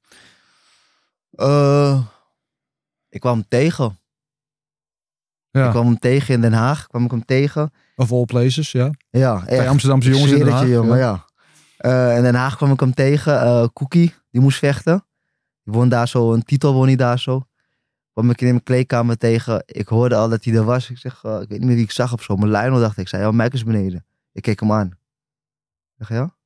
[1.30, 2.00] Eh,
[3.08, 3.48] ik kwam hem
[5.50, 7.70] Ik kwam hem tegen in Den Haag, kwam ik hem tegen.
[7.96, 8.90] Of all places, ja.
[9.10, 9.68] Ja, echt.
[9.68, 10.66] Amsterdamse jongens in Den Haag.
[10.68, 11.24] jongen, Ja.
[11.76, 13.40] Eh, in Den Haag kwam ik hem tegen.
[13.40, 15.04] eh Cookie, die moest vechten.
[15.64, 17.44] Die won daar zo, een titel won hij daar zo.
[18.12, 19.62] Kwam ik in mijn kleedkamer tegen.
[19.66, 20.90] Ik hoorde al dat hij er was.
[20.90, 22.36] Ik zeg, eh, ik weet niet meer wie ik zag of zo.
[22.36, 22.98] Maar Lionel dacht ik.
[23.02, 24.06] Ik zei, ja, Mike is beneden.
[24.32, 24.86] Ik keek hem aan.
[24.86, 26.36] Ik zeg, ja?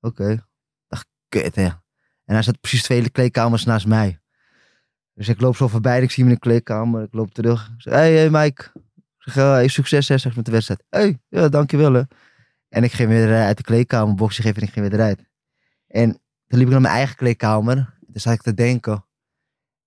[0.00, 0.30] Oké.
[0.30, 0.40] Ik
[0.88, 1.64] dacht, kut, hè.
[2.24, 4.20] En hij zat precies twee kleedkamers naast mij.
[5.16, 6.02] Dus ik loop zo voorbij.
[6.02, 7.02] Ik zie hem in de kleedkamer.
[7.02, 7.72] Ik loop terug.
[7.76, 8.70] Ik zeg, hey, hey Mike.
[9.18, 10.84] Ik zeg, eh, succes hè, zeg met de wedstrijd.
[10.88, 12.02] Hé, hey, ja, dankjewel hè.
[12.68, 15.24] En ik ging weer uit de kleedkamer, boxje geven en ik ging weer eruit.
[15.86, 16.10] En
[16.46, 17.74] toen liep ik naar mijn eigen kleedkamer.
[18.12, 19.04] Toen zat ik te denken.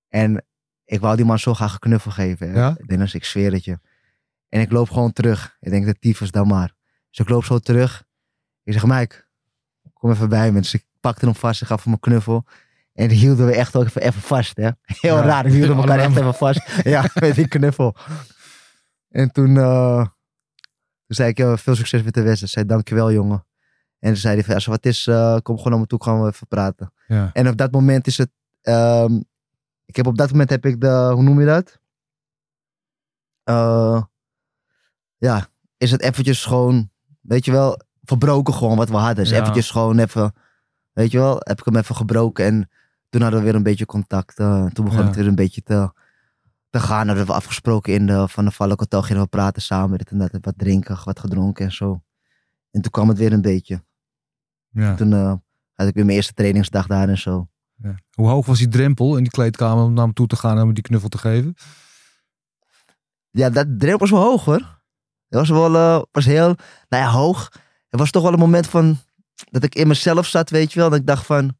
[0.07, 0.45] En
[0.85, 2.53] ik wou die man zo graag een knuffel geven.
[2.53, 2.77] Ja?
[2.85, 3.79] Dennis, ik zweer het je.
[4.49, 5.57] En ik loop gewoon terug.
[5.59, 6.75] Ik denk, de tyfus dan maar.
[7.09, 8.03] Dus ik loop zo terug.
[8.63, 9.25] Ik zeg, Mike,
[9.93, 10.59] kom even bij me.
[10.59, 12.45] Dus ik pakte hem vast, ik gaf hem een knuffel.
[12.99, 14.69] En die hielden we echt ook even, even vast, hè.
[14.81, 15.21] Heel Ja.
[15.21, 16.61] raar, we hielden elkaar echt even vast.
[16.83, 17.95] Ja, met die knuffel.
[19.09, 19.97] En toen, eh,
[21.05, 22.51] toen zei ik, ja, veel succes met de wedstrijd.
[22.51, 23.45] Zei, dankjewel, jongen.
[23.99, 26.03] En toen zei hij, van, als er wat is, eh, kom gewoon naar me toe,
[26.03, 26.93] gaan we even praten.
[27.07, 27.29] Ja.
[27.33, 28.29] En op dat moment is het,
[28.61, 29.13] ehm,
[29.85, 31.79] ik heb op dat moment heb ik de, hoe noem je dat?
[33.43, 34.01] Eh,
[35.17, 39.15] ja, is het eventjes gewoon, weet je wel, verbroken gewoon wat we hadden.
[39.23, 39.39] Dus Ja.
[39.39, 40.33] eventjes gewoon even,
[40.91, 42.45] weet je wel, heb ik hem even gebroken.
[42.45, 42.69] En
[43.09, 44.39] toen hadden we weer een beetje contact.
[44.39, 45.05] eh, toen begon Ja.
[45.05, 45.91] het weer een beetje te,
[46.69, 47.07] te gaan.
[47.07, 49.97] Hadden we afgesproken in de, van de Valk Hotel, gingen we praten samen.
[49.97, 52.03] Dit en dat, wat drinken, wat gedronken en zo.
[52.71, 53.83] En toen kwam het weer een beetje.
[54.69, 54.95] Ja.
[54.95, 55.33] Toen eh,
[55.73, 57.47] had ik weer mijn eerste trainingsdag daar en zo.
[57.75, 57.95] Ja.
[58.13, 60.57] Hoe hoog was die drempel in die kleedkamer om naar hem toe te gaan en
[60.65, 61.55] hem die knuffel te geven?
[63.31, 64.77] Ja, dat drempel was wel hoog hoor.
[65.27, 66.55] Dat was wel eh, was heel,
[66.89, 67.51] nou ja, hoog.
[67.89, 68.97] Het was toch wel een moment van,
[69.51, 70.89] dat ik in mezelf zat, weet je wel.
[70.89, 71.57] Dat ik dacht van,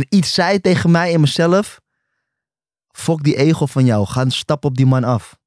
[0.00, 1.80] en iets zei tegen mij in mezelf.
[2.92, 5.38] Fok die ego van jou, ga een stap op die man af.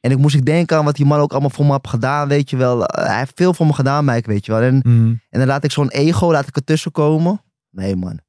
[0.00, 2.28] En ik moest ik denken aan wat die man ook allemaal voor me heeft gedaan,
[2.28, 2.86] weet je wel.
[2.86, 4.60] Eh, hij heeft veel voor me gedaan, Mike, weet je wel.
[4.60, 5.06] En, Mhm.
[5.30, 7.42] en dan laat ik zo'n ego, laat ik ertussen komen.
[7.70, 8.20] Nee man.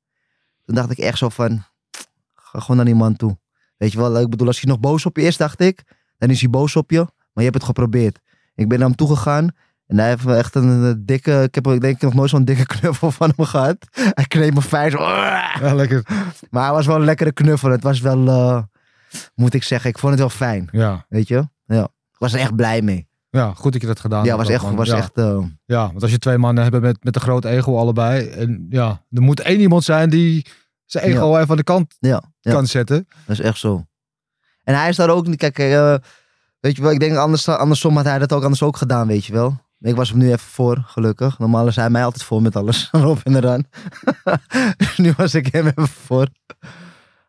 [0.66, 1.64] Toen dacht ik echt zo van,
[2.34, 3.38] ga gewoon naar die man toe.
[3.78, 5.84] Weet je wel, ik bedoel, als hij nog boos op je is, dacht ik,
[6.18, 6.98] dan is hij boos op je.
[7.00, 8.20] Maar je hebt het geprobeerd.
[8.56, 9.56] Ik ben naar hem toegegaan.
[9.88, 12.30] En hij heeft wel echt een, eh, dikke, ik heb ik denk ik nog nooit
[12.30, 13.78] zo'n dikke knuffel van hem gehad.
[13.92, 14.98] Hij kneep me fijn zo.
[15.00, 16.06] Ja, lekker.
[16.50, 17.70] Maar hij was wel een lekkere knuffel.
[17.70, 18.62] Het was wel, eh,
[19.36, 20.68] moet ik zeggen, ik vond het wel fijn.
[20.72, 21.06] Ja.
[21.10, 21.48] Weet je?
[21.66, 21.84] Ja.
[21.84, 23.08] Ik was er echt blij mee.
[23.30, 24.42] ja, goed dat je dat gedaan Ja, hebt.
[24.42, 24.76] was echt, man.
[24.76, 24.96] was ja.
[24.98, 28.28] echt, eh, Ja, want als je twee mannen hebt met, met een groot ego allebei.
[28.28, 30.46] En ja, er moet één iemand zijn die
[30.86, 32.52] zijn ego even aan de kant ja, ja.
[32.52, 33.08] kan zetten.
[33.26, 33.86] Dat is echt zo.
[34.64, 35.96] En hij is daar ook niet, kijk, eh,
[36.60, 39.26] weet je wel, ik denk anders, andersom had hij dat ook anders ook gedaan, weet
[39.26, 39.64] je wel.
[39.86, 41.40] Ik was hem nu even voor, gelukkig.
[41.40, 43.64] Normaal is hij mij altijd voor met alles, erop en eraan.
[44.78, 46.28] Dus nu was ik hem even voor.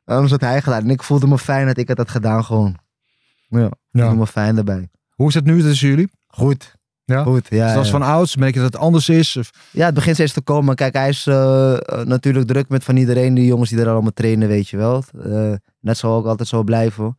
[0.04, 0.82] Anders had hij gedaan.
[0.82, 2.76] En ik voelde me fijn dat ik het had gedaan gewoon.
[3.48, 4.00] Ja, ik Ja.
[4.02, 4.88] voelde me fijn daarbij.
[5.10, 6.08] Hoe is het nu tussen jullie?
[6.26, 6.74] Goed.
[7.04, 7.22] Ja?
[7.22, 7.72] Goed, ja.
[7.72, 7.92] Zoals ja.
[7.92, 9.36] van ouds, merk je dat het anders is?
[9.36, 10.74] Of, Ja, het begint steeds te komen.
[10.74, 13.34] Kijk, hij is eh, eh, natuurlijk druk met van iedereen.
[13.34, 15.04] Die jongens die er allemaal trainen, weet je wel.
[15.24, 17.14] Eh dat zal ook altijd zo blijven.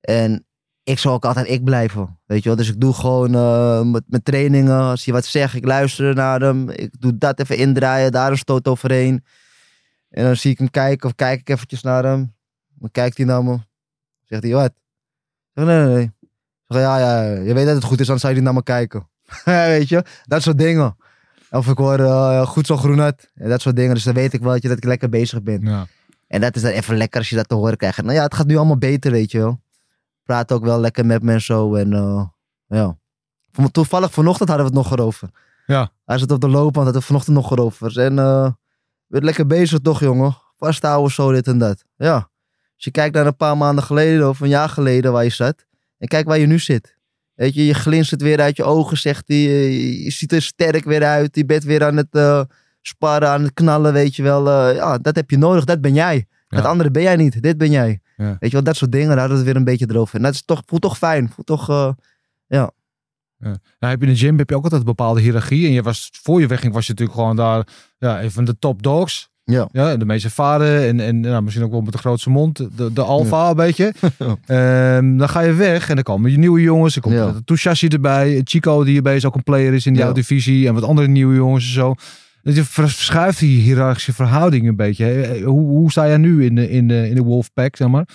[0.00, 0.46] En
[0.84, 2.58] ik zal ook altijd ik blijven, weet je wel.
[2.58, 4.80] Dus ik doe gewoon eh, met, met trainingen.
[4.80, 6.70] Als hij wat zegt, ik luister naar hem.
[6.70, 9.24] Ik doe dat even indraaien, daar een stoot overheen.
[10.08, 12.34] En dan zie ik hem kijken of kijk ik eventjes naar hem.
[12.74, 13.58] Dan kijkt hij naar me.
[14.24, 14.72] Zegt hij, wat?
[15.54, 16.10] Nee, nee, nee.
[16.66, 18.62] Zeg, ja, ja, je weet dat het goed is, dan zou je niet naar me
[18.62, 19.08] kijken.
[19.44, 20.96] weet je, dat soort dingen.
[21.50, 23.30] Of ik hoor eh, goed zo groen uit.
[23.34, 23.94] En dat soort dingen.
[23.94, 25.60] Dus dan weet ik wel dat, je, dat ik lekker bezig ben.
[25.60, 25.86] ja.
[26.26, 28.02] En dat is dan even lekker als je dat te horen krijgt.
[28.02, 29.60] Nou ja, het gaat nu allemaal beter, weet je wel.
[30.22, 31.74] Praat ook wel lekker met me en zo.
[31.74, 32.24] En eh,
[32.66, 32.96] ja.
[33.70, 35.30] Toevallig vanochtend hadden we het nog erover.
[35.66, 35.90] Ja.
[36.04, 37.98] Hij zit op de loopband, hadden we het vanochtend nog erover.
[37.98, 38.50] En eh
[39.12, 40.36] werd lekker bezig toch, jongen.
[40.56, 41.84] Vasthouden, zo, dit en dat.
[41.96, 42.14] Ja.
[42.74, 45.66] Als je kijkt naar een paar maanden geleden of een jaar geleden waar je zat.
[45.98, 46.96] En kijk waar je nu zit.
[47.34, 49.36] Weet je, je glinstert weer uit je ogen, zegt hij.
[50.02, 51.36] Je ziet er sterk weer uit.
[51.36, 52.42] Je bent weer aan het eh,
[52.80, 54.70] sparren, aan het knallen, weet je wel.
[54.70, 55.64] Ja, dat heb je nodig.
[55.64, 56.26] Dat ben jij.
[56.48, 56.56] Ja.
[56.56, 57.42] Dat andere ben jij niet.
[57.42, 58.00] Dit ben jij.
[58.16, 58.24] Ja.
[58.38, 59.08] Weet je wel, dat soort dingen.
[59.08, 60.16] Daar hadden we het weer een beetje erover.
[60.16, 61.28] En dat is toch, voelt toch fijn.
[61.34, 61.68] Voelt toch...
[61.68, 61.90] eh,
[63.38, 65.66] Nou, heb je in de gym heb je ook altijd een bepaalde hiërarchie.
[65.66, 67.66] En je was, voor je wegging was je natuurlijk gewoon daar
[67.98, 69.30] ja, een van de top dogs.
[69.44, 69.68] Ja.
[69.72, 72.56] Ja, de meest ervaren en, en nou, misschien ook wel met de grootste mond.
[72.76, 73.92] De, de alfa een beetje.
[74.18, 74.36] Ja.
[74.96, 76.94] Ehm, dan ga je weg en dan komen je nieuwe jongens.
[76.96, 77.26] Er komt Ja.
[77.26, 77.40] ja.
[77.44, 78.40] Touchashi erbij.
[78.44, 80.06] Chico die hierbij is ook een player is in die Ja.
[80.06, 80.66] oude divisie.
[80.68, 81.94] En wat andere nieuwe jongens en zo.
[82.42, 85.04] Dus je vers- verschuift die hiërarchische verhouding een beetje.
[85.04, 85.40] hè.
[85.40, 88.08] Hoe, hoe sta jij nu in de, in de, in de Wolfpack, zeg maar?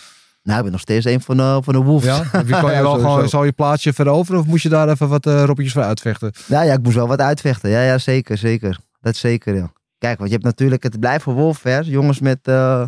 [0.43, 2.05] nou, ik ben nog steeds een van de, van de Wolves.
[2.05, 2.23] Ja?
[2.45, 4.39] Je kan je wel gewoon, zal je plaatsje veroveren?
[4.39, 6.31] Of moest je daar even wat uh, voor uitvechten?
[6.45, 7.69] Ja, ja, ik moest wel wat uitvechten.
[7.69, 8.79] Ja, ja, zeker, zeker.
[9.01, 9.71] Dat zeker, ja.
[9.97, 11.77] Kijk, want je hebt natuurlijk, het blijven wolf, hè.
[11.77, 12.83] Jongens met, eh,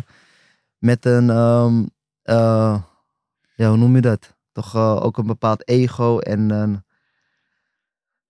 [0.78, 1.82] met een, ehm,
[2.22, 2.76] eh,
[3.54, 4.36] ja, hoe noem je dat?
[4.52, 6.48] Toch eh, ook een bepaald ego en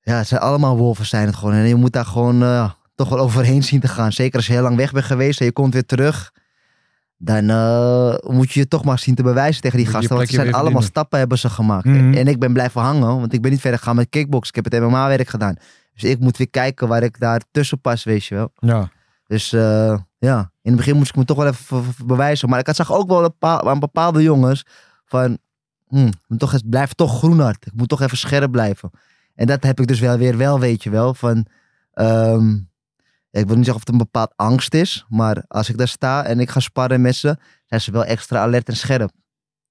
[0.01, 1.55] ja, het zijn allemaal wolven zijn het gewoon.
[1.55, 4.13] En je moet daar gewoon eh, toch wel overheen zien te gaan.
[4.13, 6.31] Zeker als je heel lang weg bent geweest en je komt weer terug.
[7.17, 10.17] Dan eh, moet je je toch maar zien te bewijzen tegen die Moet gasten.
[10.17, 10.89] Want ze zijn allemaal verdienen.
[10.91, 11.85] stappen hebben ze gemaakt.
[11.85, 12.15] Mhm.
[12.15, 14.49] En ik ben blijven hangen, want ik ben niet verder gegaan met kickbox.
[14.49, 15.55] Ik heb het MMA-werk gedaan.
[15.95, 18.51] Dus ik moet weer kijken waar ik daar tussen pas, weet je wel.
[18.59, 18.91] Ja.
[19.27, 22.49] Dus eh, ja, in het begin moest ik me toch wel even bewijzen.
[22.49, 24.65] Maar ik had- zag ook wel een, paar, aan bepaalde jongens
[25.07, 25.39] van...
[25.89, 27.67] hm, moet toch, eens- blijf toch groenhard.
[27.67, 28.91] Ik moet toch even scherp blijven.
[29.35, 31.15] En dat heb ik dus wel weer wel, weet je wel.
[31.15, 31.47] Van,
[31.93, 32.57] ehm,
[33.31, 35.05] ik wil niet zeggen of het een bepaald angst is.
[35.09, 38.39] Maar als ik daar sta en ik ga sparren met ze, zijn ze wel extra
[38.41, 39.11] alert en scherp.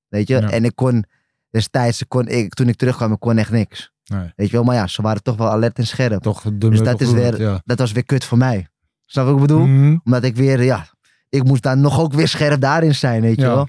[0.07, 0.35] Weet je?
[0.41, 0.49] Ja.
[0.49, 1.03] En ik kon
[1.49, 3.91] destijds, kon ik, toen ik terugkwam, ik kon echt niks.
[4.03, 4.31] Nee.
[4.35, 4.63] Weet je wel?
[4.63, 6.21] Maar ja, ze waren toch wel alert en scherp.
[6.21, 7.61] Toch de Dus dat is weer- Ja.
[7.65, 8.67] Dat was weer kut voor mij.
[9.05, 9.65] Snap wat ik bedoel?
[9.65, 9.97] Mhm.
[10.03, 10.85] Omdat ik weer, ja,
[11.29, 13.53] ik moest daar nog ook weer scherp daarin zijn, weet je Ja.
[13.55, 13.67] wel.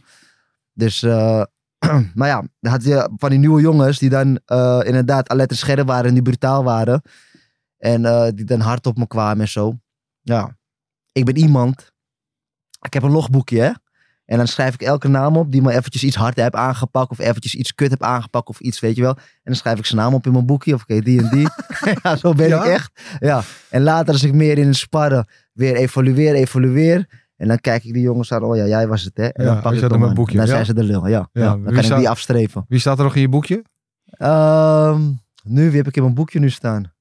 [0.72, 1.42] Dus, eh,
[2.14, 5.56] maar ja, dan had je van die nieuwe jongens die dan eh, inderdaad alert en
[5.56, 7.02] scherp waren en die brutaal waren.
[7.80, 9.78] En eh, die dan hard op me kwamen en zo.
[10.20, 10.56] Ja,
[11.12, 11.92] ik ben iemand.
[12.80, 13.70] Ik heb een logboekje, hè.
[14.24, 17.10] En dan schrijf ik elke naam op die me eventjes iets hard heb aangepakt.
[17.10, 19.16] Of eventjes iets kut heb aangepakt of iets, weet je wel.
[19.16, 20.74] En dan schrijf ik zijn naam op in mijn boekje.
[20.74, 21.48] Of oké, die en die.
[22.02, 22.64] ja, zo ben Ja?
[22.64, 23.16] ik echt.
[23.18, 23.42] Ja.
[23.70, 27.08] En later als ik meer in het sparren weer evalueer, evalueer.
[27.36, 28.42] En dan kijk ik die jongens aan.
[28.42, 29.26] Oh ja, jij was het hè.
[29.26, 30.52] En Ja, dan pak ik hem boekje, Dan ja.
[30.52, 31.28] zijn ze de lul, ja.
[31.32, 32.64] Dan kan staat- ik die afstrepen.
[32.68, 33.64] Wie staat er nog in je boekje?
[34.04, 35.00] Ehm,
[35.44, 36.92] nu, wie heb ik in mijn boekje nu staan?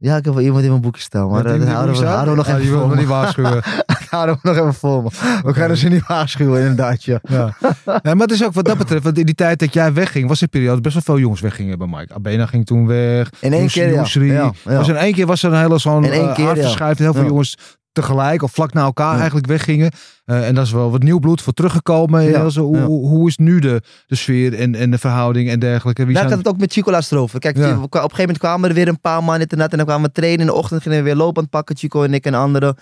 [0.00, 1.28] Ja, ik heb wel iemand in mijn boekje staan.
[1.30, 3.62] Maar dat houden we, boekje houden we nog even niet waarschuwen.
[4.10, 5.08] houden we nog even voor me.
[5.42, 7.04] We gaan ze niet waarschuwen, inderdaad.
[7.04, 7.20] Ja.
[7.22, 7.56] Ja.
[7.84, 10.28] Nee, maar het is ook wat dat betreft, want in die tijd dat jij wegging,
[10.28, 12.14] was een periode dat best wel veel jongens weggingen bij Mike.
[12.14, 13.30] Abena ging toen weg.
[13.40, 14.00] In één keer, ja.
[14.00, 14.32] Yusri.
[14.32, 14.76] Ja, ja.
[14.76, 16.98] Was in één keer was er een hele zo'n uh, aardverschuiving.
[16.98, 17.56] Heel veel jongens
[17.92, 19.16] tegelijk of vlak na elkaar Ja.
[19.16, 19.90] eigenlijk weggingen.
[20.24, 22.22] Eh, en dat is wel wat nieuw bloed voor teruggekomen.
[22.22, 26.04] Ja, zo, hoe, hoe, is nu de, de sfeer en, en de verhouding en dergelijke?
[26.04, 26.36] Wie Daar zijn...
[26.36, 27.38] gaat het ook met Chico laatst over.
[27.38, 27.62] Kijk, Ja.
[27.62, 30.12] op een gegeven moment kwamen er weer een paar man dit en dan kwamen we
[30.12, 30.40] trainen.
[30.40, 32.76] In de ochtend gingen we weer loopband pakken, Chico en ik en anderen.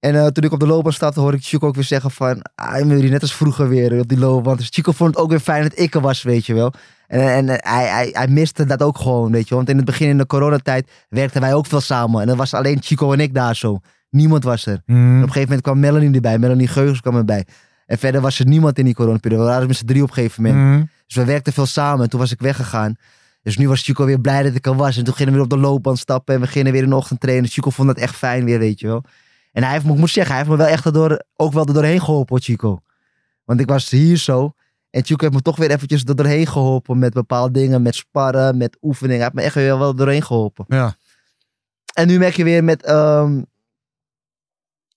[0.00, 2.42] En eh, toen ik op de loopband stapte, hoorde ik Chico ook weer zeggen van...
[2.54, 4.58] Ah, net als vroeger weer op die loopband.
[4.58, 6.72] Dus Chico vond het ook weer fijn dat ik er was, weet je wel.
[7.06, 9.58] En, en eh, hij, hij, hij miste dat ook gewoon, weet je wel.
[9.58, 12.20] Want in het begin, in de coronatijd, werkten wij ook veel samen.
[12.20, 13.80] En dan was alleen Chico en ik daar zo.
[14.10, 14.82] Niemand was er.
[14.86, 14.98] Mhm.
[14.98, 16.38] En op een gegeven moment kwam Melanie erbij.
[16.38, 17.46] Melanie Geugens kwam erbij.
[17.86, 19.44] En verder was er niemand in die coronaperiode.
[19.44, 20.60] We waren met z'n drie op een gegeven moment.
[20.62, 20.84] Mhm.
[21.06, 22.04] Dus we werkten veel samen.
[22.04, 22.96] En toen was ik weggegaan.
[23.42, 24.96] Dus nu was Chico weer blij dat ik er was.
[24.96, 26.34] En toen gingen we weer op de loopband stappen.
[26.34, 27.50] En we gingen weer in de ochtend trainen.
[27.50, 29.04] Chico vond dat echt fijn weer, weet je wel.
[29.52, 31.74] En hij heeft, ik moet zeggen, hij heeft me wel echt erdoor, ook wel er
[31.74, 32.80] doorheen geholpen, Chico.
[33.44, 34.54] Want ik was hier zo.
[34.90, 36.98] En Chico heeft me toch weer eventjes er doorheen geholpen.
[36.98, 39.16] Met bepaalde dingen, met sparren, met oefeningen.
[39.16, 40.64] Hij heeft me echt weer wel doorheen geholpen.
[40.68, 40.94] Ja.
[41.94, 43.42] En nu merk je weer met, ehm,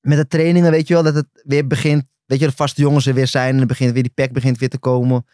[0.02, 2.04] met de trainingen, weet je wel, dat het weer begint.
[2.26, 3.60] Weet je, de vaste jongens er weer zijn.
[3.60, 5.26] En begint weer die pack begint weer te komen.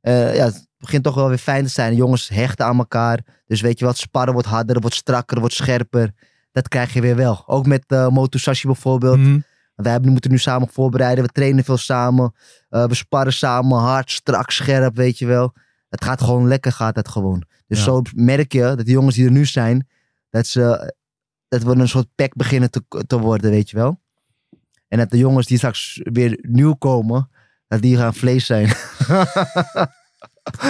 [0.00, 1.90] Eh, ja, het begint toch wel weer fijn te zijn.
[1.90, 3.20] De jongens hechten aan elkaar.
[3.46, 6.12] Dus weet je wat, sparren wordt harder, wordt strakker, wordt scherper.
[6.52, 7.42] Dat krijg je weer wel.
[7.46, 9.18] Ook met uh, Moto Sashi bijvoorbeeld.
[9.18, 9.38] Mhm.
[9.74, 11.24] Wij hebben, moeten nu samen voorbereiden.
[11.24, 12.34] We trainen veel samen.
[12.68, 15.54] Eh, we sparren samen, hard, strak, scherp, weet je wel.
[15.88, 17.42] Het gaat gewoon lekker, gaat het gewoon.
[17.66, 17.84] Dus Ja.
[17.84, 19.88] zo merk je dat de jongens die er nu zijn,
[20.30, 20.94] dat ze
[21.58, 24.00] dat we een soort pack beginnen te, te worden, weet je wel.
[24.88, 27.28] En dat de jongens die straks weer nieuw komen,
[27.68, 28.68] dat die gaan vlees zijn.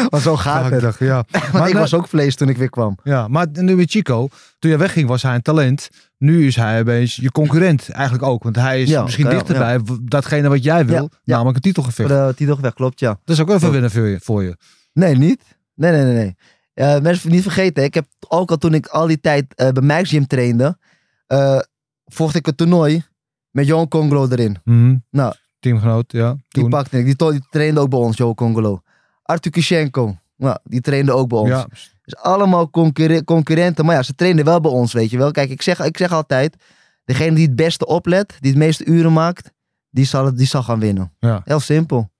[0.08, 0.96] Want zo gaat het.
[0.98, 1.14] Ja.
[1.30, 2.98] Want Maar ik nou- was ook vlees toen ik weer kwam.
[3.02, 5.90] Ja, maar nu met Chico, toen jij wegging was hij een talent.
[6.18, 8.42] Nu is hij opeens je concurrent eigenlijk ook.
[8.42, 11.10] Want hij is Ja, misschien dichterbij datgene wat jij wil.
[11.24, 12.08] Namelijk een titelgevecht.
[12.08, 13.18] De titelgevecht, klopt ja.
[13.24, 14.18] Dat is ook even winnen voor je.
[14.22, 14.56] Voor je.
[14.92, 15.42] Nee, niet.
[15.74, 16.14] Nee, nee, nee.
[16.14, 16.36] nee.
[16.74, 19.82] Eh, mensen niet vergeten, ik heb ook al toen ik al die tijd eh, bij
[19.82, 20.78] Mike's Gym trainde,
[21.26, 21.58] eh
[22.04, 23.04] vocht ik een toernooi
[23.50, 24.56] met Johan Congolo erin.
[24.64, 24.96] Mhm.
[25.10, 25.34] Nou.
[25.60, 26.32] Teamgenoot, ja.
[26.32, 26.70] Die Toen.
[26.70, 27.04] pakte ik.
[27.18, 28.80] Die, trainde ook bij ons, Johan Congolo.
[29.22, 31.48] Artur Kishenko, nou, die trainde ook bij ons.
[31.50, 31.66] Ja,
[32.02, 33.84] Dus allemaal concurre- concurrenten.
[33.84, 35.30] Maar ja, ze trainden wel bij ons, weet je wel.
[35.30, 36.56] Kijk, ik zeg, ik zeg altijd,
[37.04, 39.50] degene die het beste oplet, die het meeste uren maakt,
[39.90, 41.12] die zal, het, die zal gaan winnen.
[41.18, 41.42] Ja.
[41.44, 42.10] Heel simpel.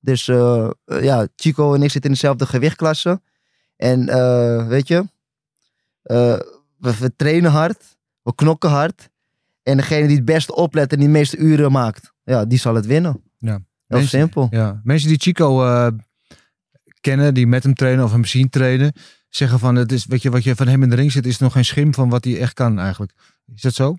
[0.00, 0.24] Dus
[0.84, 3.20] ja, Chico en ik zitten in dezelfde gewichtklasse.
[3.80, 5.08] En eh, weet je,
[6.02, 6.38] eh,
[6.76, 9.08] we, we trainen hard, we knokken hard.
[9.62, 12.86] En degene die het beste oplet en die meeste uren maakt, ja, die zal het
[12.86, 13.22] winnen.
[13.38, 13.50] Ja.
[13.52, 14.46] Heel Mensen- simpel.
[14.50, 14.80] ja.
[14.84, 15.88] Mensen die Chico eh,
[17.00, 18.92] kennen, die met hem trainen of hem zien trainen,
[19.28, 21.38] zeggen van, het is, weet je, wat je van hem in de ring zit, is
[21.38, 23.12] nog geen schim van wat hij echt kan eigenlijk.
[23.54, 23.96] Is dat zo?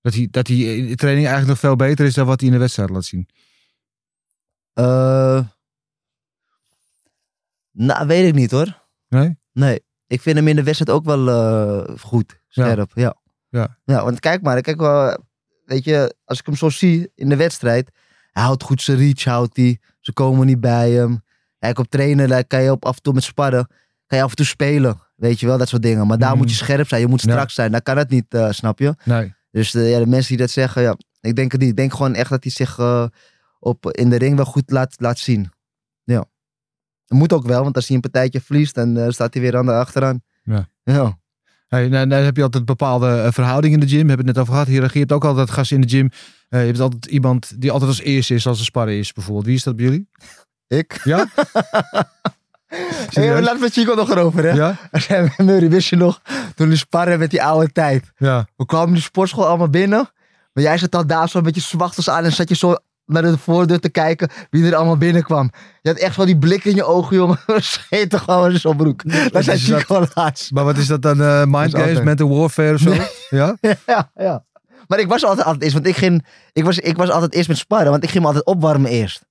[0.00, 2.48] Dat hij, dat hij in de training eigenlijk nog veel beter is dan wat hij
[2.48, 3.28] in de wedstrijd laat zien.
[4.72, 5.44] Eh,
[7.70, 8.84] nou, weet ik niet hoor.
[9.08, 9.38] Nee?
[9.52, 12.90] Nee, ik vind hem in de wedstrijd ook wel eh, goed, scherp.
[12.94, 13.14] Ja.
[13.48, 13.76] Ja.
[13.84, 14.04] ja.
[14.04, 15.24] want kijk maar, kijk wel,
[15.64, 17.90] weet je, als ik hem zo zie in de wedstrijd,
[18.32, 19.78] hij houdt goed zijn reach, houdt hij.
[20.00, 21.24] Ze komen niet bij hem.
[21.58, 23.66] Kijk, op trainen, daar kan je op af en toe met sparren,
[24.06, 25.00] kan je af en toe spelen.
[25.16, 26.06] Weet je wel, dat soort dingen.
[26.06, 26.38] Maar daar Mhm.
[26.38, 27.30] moet je scherp zijn, je moet Ja.
[27.30, 27.72] strak zijn.
[27.72, 28.94] Dan kan het niet, eh, snap je?
[29.04, 29.34] Nee.
[29.50, 31.70] Dus eh, ja, de mensen die dat zeggen, ja, ik denk het niet.
[31.70, 32.78] Ik denk gewoon echt dat hij zich
[33.58, 35.50] op, in de ring wel goed laat, laat zien.
[37.08, 39.66] Moet ook wel, want als hij een partijtje verliest, dan eh, staat hij weer aan
[39.66, 40.22] de achteraan.
[40.42, 40.68] Ja.
[40.84, 41.18] Ja.
[41.68, 44.02] Hey, nou, nou heb je altijd bepaalde eh, verhoudingen in de gym.
[44.02, 44.92] We hebben het net over gehad.
[44.92, 46.10] Je hebt ook altijd gasten in de gym
[46.48, 49.46] Eh, je hebt altijd iemand die altijd als eerste is als er sparren is, bijvoorbeeld.
[49.46, 50.08] Wie is dat bij jullie?
[50.68, 51.00] Ik?
[51.04, 51.26] Ja?
[53.10, 54.50] Hey, laat met Chico nog erover, hè?
[54.50, 54.78] Ja?
[55.44, 56.20] Murray, wist je nog?
[56.54, 58.12] Toen die sparren met die oude tijd.
[58.16, 58.46] Ja.
[58.56, 60.10] We kwamen die sportschool allemaal binnen.
[60.52, 62.76] Maar jij zat al daar zo met je zwachtels aan en zat je zo
[63.06, 65.50] naar de voordeur te kijken wie er allemaal binnenkwam.
[65.82, 67.38] Je had echt wel die blik in je ogen, jongen.
[67.56, 69.10] Scheet toch gewoon in zo'n broek.
[69.32, 69.80] Daar zijn is dat?
[69.80, 70.50] Chico laatst.
[70.50, 71.22] Maar wat is dat dan?
[71.22, 72.94] eh mind games, mental warfare of zo?
[73.30, 73.56] Ja?
[73.86, 74.44] Ja, ja.
[74.86, 77.48] Maar ik was altijd, altijd eerst, want ik, ging, ik, was, ik was altijd eerst
[77.48, 79.24] met sparren, want ik ging me altijd opwarmen eerst.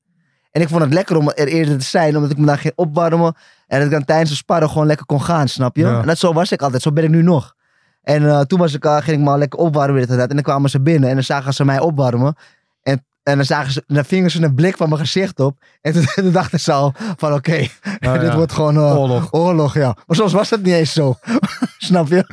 [0.51, 2.73] En ik vond het lekker om er eerder te zijn, omdat ik me dan ging
[2.75, 3.35] opwarmen.
[3.67, 5.83] En dat ik dan tijdens de sparren gewoon lekker kon gaan, snap je?
[5.83, 6.01] Ja.
[6.01, 7.55] En dat, zo was ik altijd, zo ben ik nu nog.
[8.03, 10.07] En eh, toen was ik, eh, ging ik me al lekker opwarmen.
[10.07, 12.35] En dan kwamen ze binnen en dan zagen ze mij opwarmen.
[12.83, 15.57] En, en dan, zagen ze, dan vingen ze een blik van mijn gezicht op.
[15.81, 17.57] En toen, toen dachten ze al van oké,
[18.07, 18.35] Oh, dit ja.
[18.35, 19.27] wordt gewoon eh, Oorlog.
[19.31, 19.95] oorlog, ja.
[20.05, 21.15] Maar soms was dat niet eens zo.
[21.77, 22.25] snap je?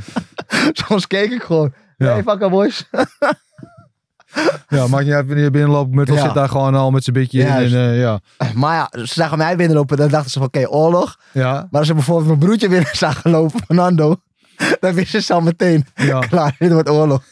[0.72, 1.72] soms keek ik gewoon.
[1.96, 2.06] Ja.
[2.12, 2.88] Hey, fucker boys.
[4.68, 5.90] Ja, maakt niet uit wanneer je binnenloopt.
[5.94, 6.22] Muttel Ja.
[6.24, 7.46] zit daar gewoon al met zijn beetje in.
[7.46, 8.20] En, eh, ja.
[8.54, 9.96] Maar ja, ze zagen mij binnenlopen.
[9.96, 11.18] Dan dachten ze van, oké, oorlog.
[11.32, 11.52] Ja.
[11.70, 14.16] Maar als ze bijvoorbeeld mijn broertje binnen zagen lopen, Fernando.
[14.80, 16.18] Dan wisten ze al meteen, Ja.
[16.18, 17.22] klaar, dit wordt oorlog.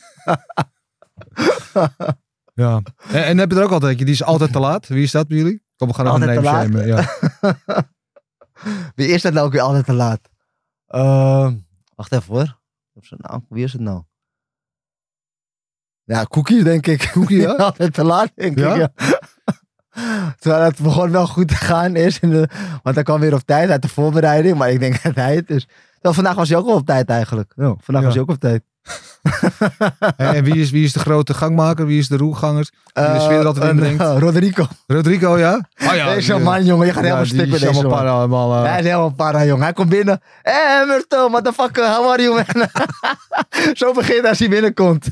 [2.55, 2.81] Ja.
[3.09, 4.87] En, en heb je er ook altijd, die is altijd te laat.
[4.89, 5.63] Wie is dat bij jullie?
[5.77, 7.09] Kom, we gaan even Altijd een name laat?
[7.11, 7.87] shamen.
[7.87, 7.89] Ja.
[8.95, 10.21] Wie is dat nou ook weer altijd te laat?
[10.87, 11.57] Ehm,
[11.95, 12.59] wacht even hoor.
[13.17, 13.47] Naam.
[13.49, 14.03] Wie is het nou?
[16.05, 17.11] Ja, Cookie denk ik.
[17.13, 17.53] Cookie, ja?
[17.53, 18.75] altijd te laat denk Ja?
[18.75, 18.91] ik, ja.
[20.39, 21.97] Terwijl het begon wel goed te gaan.
[21.97, 22.49] In de,
[22.83, 24.57] want hij kwam weer op tijd uit de voorbereiding.
[24.59, 25.65] Maar ik denk dat hij het is.
[25.93, 27.53] Terwijl vandaag was hij ook wel op tijd eigenlijk.
[27.57, 28.63] Ja, vandaag was hij ook op tijd.
[30.17, 31.87] En, wie, is, wie is de grote gangmaker?
[31.87, 32.69] Wie is de roerganger?
[32.93, 34.01] Die de sfeer er altijd Eh, inbrengt?
[34.01, 34.67] eh, Rodrigo.
[34.87, 35.69] Rodrigo, ja?
[35.89, 36.15] Oh ja.
[36.15, 36.87] deze die- man, jongen.
[36.87, 37.91] Je gaat ja, helemaal stuk met is deze man.
[37.91, 39.63] para, eh, Hij is helemaal para, jongen.
[39.63, 40.21] Hij komt binnen.
[40.43, 42.69] Hé, hey, Myrtle, motherfucker, how are you, man?
[43.81, 45.07] zo begint hij als hij binnenkomt.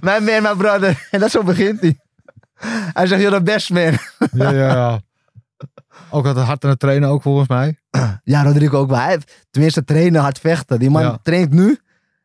[0.00, 1.08] Mijn man, mijn brother.
[1.10, 1.98] En dat zo begint hij.
[2.92, 3.82] Hij zegt, you're the best man.
[4.32, 5.00] ja, ja, ja.
[6.10, 7.78] Ook altijd hard aan het trainen, ook volgens mij.
[8.24, 8.98] Ja, Rodrigo ook wel.
[8.98, 10.78] Hij heeft tenminste trainen, hard vechten.
[10.78, 11.18] Die man Ja.
[11.22, 11.78] traint nu.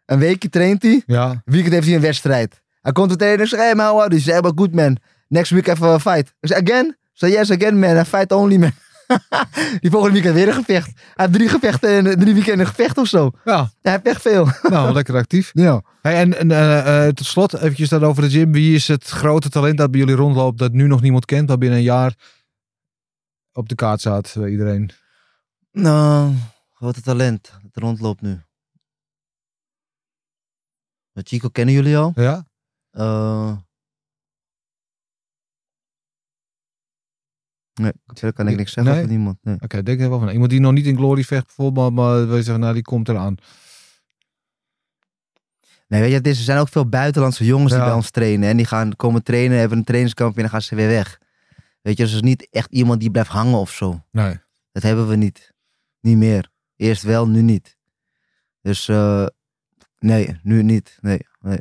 [0.07, 1.03] Een weekje traint hij.
[1.05, 1.41] Ja.
[1.45, 2.61] Weekend heeft hij een wedstrijd.
[2.81, 4.51] Hij komt meteen en zegt, hey, man, how are you?
[4.55, 4.97] Good, man.
[5.27, 6.33] Next week even een fight.
[6.39, 6.97] Ik zeg, again?
[7.13, 7.97] Zeg, yes, again, man.
[7.97, 8.71] I fight only, man.
[9.81, 10.85] die volgende weekend weer een gevecht.
[10.85, 13.31] Hij heeft drie gevechten en drie weekenden een gevecht of zo.
[13.43, 14.47] Ja, Hij heeft echt veel.
[14.69, 15.51] nou, lekker actief.
[15.53, 15.81] Ja.
[16.01, 18.51] Hey, en en eh, eh, tot slot, eventjes dan over de gym.
[18.51, 21.57] Wie is het grote talent dat bij jullie rondloopt, dat nu nog niemand kent, maar
[21.57, 22.15] binnen een jaar
[23.53, 24.91] op de kaart staat bij iedereen?
[25.71, 26.33] Nou,
[26.73, 27.51] grote talent.
[27.63, 28.41] Het rondloopt nu.
[31.17, 32.11] Met Chico kennen jullie al.
[32.15, 32.47] Ja?
[32.91, 33.57] Eh
[37.73, 39.01] nee, verder kan ik niks zeggen Nee?
[39.01, 39.37] over niemand.
[39.41, 39.55] Nee.
[39.59, 40.29] Oké, denk er wel van.
[40.29, 43.09] Iemand die nog niet in Glory vecht bijvoorbeeld, maar, maar we zeggen, nou, die komt
[43.09, 43.35] eraan.
[45.87, 48.49] nee, weet je, het is, er zijn ook veel buitenlandse jongens die bij ons trainen.
[48.49, 51.19] En die gaan komen trainen, hebben een trainingskamp en dan gaan ze weer weg.
[51.81, 54.03] Weet je, dus het is niet echt iemand die blijft hangen of zo.
[54.11, 54.39] Nee.
[54.71, 55.53] Dat hebben we niet.
[55.99, 56.49] Niet meer.
[56.75, 57.77] Eerst wel, nu niet.
[58.61, 59.25] Dus eh,
[59.99, 60.97] nee, nu niet.
[61.01, 61.59] Nee, nee.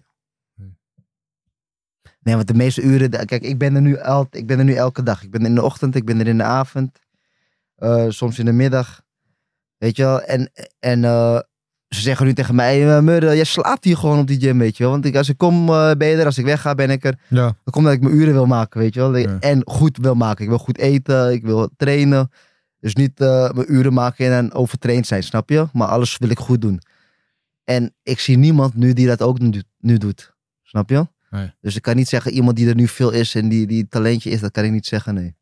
[2.21, 2.35] Nee.
[2.35, 3.11] Want de meeste uren...
[3.11, 5.23] Kijk, ik ben er nu, al, ik ben er nu elke dag.
[5.23, 6.99] Ik ben er in de ochtend, ik ben er in de avond.
[7.77, 9.03] eh, soms in de middag.
[9.79, 10.23] Weet je wel?
[10.23, 11.39] En, en eh,
[11.89, 12.97] ze zeggen nu tegen mij...
[12.97, 14.93] Uh, Murder, jij slaapt hier gewoon op die gym, weet je wel?
[14.93, 16.25] Want ik, als ik kom, eh, ben je er.
[16.25, 17.19] Als ik wegga, ben ik er.
[17.29, 17.57] Ja.
[17.65, 19.17] Dat komt dat ik mijn uren wil maken, weet je wel.
[19.17, 19.37] Ja.
[19.41, 20.43] En goed wil maken.
[20.43, 22.31] Ik wil goed eten, ik wil trainen.
[22.81, 25.67] Dus niet eh, mijn uren maken en dan overtraind zijn, snap je?
[25.73, 26.81] Maar alles wil ik goed doen.
[27.67, 30.35] En ik zie niemand nu die dat ook nu, doet- nu doet.
[30.63, 31.07] Snap je?
[31.31, 31.55] Nee.
[31.61, 34.31] Dus ik kan niet zeggen iemand die er nu veel is en die, die talentje
[34.31, 35.35] is, dat kan ik niet zeggen, nee.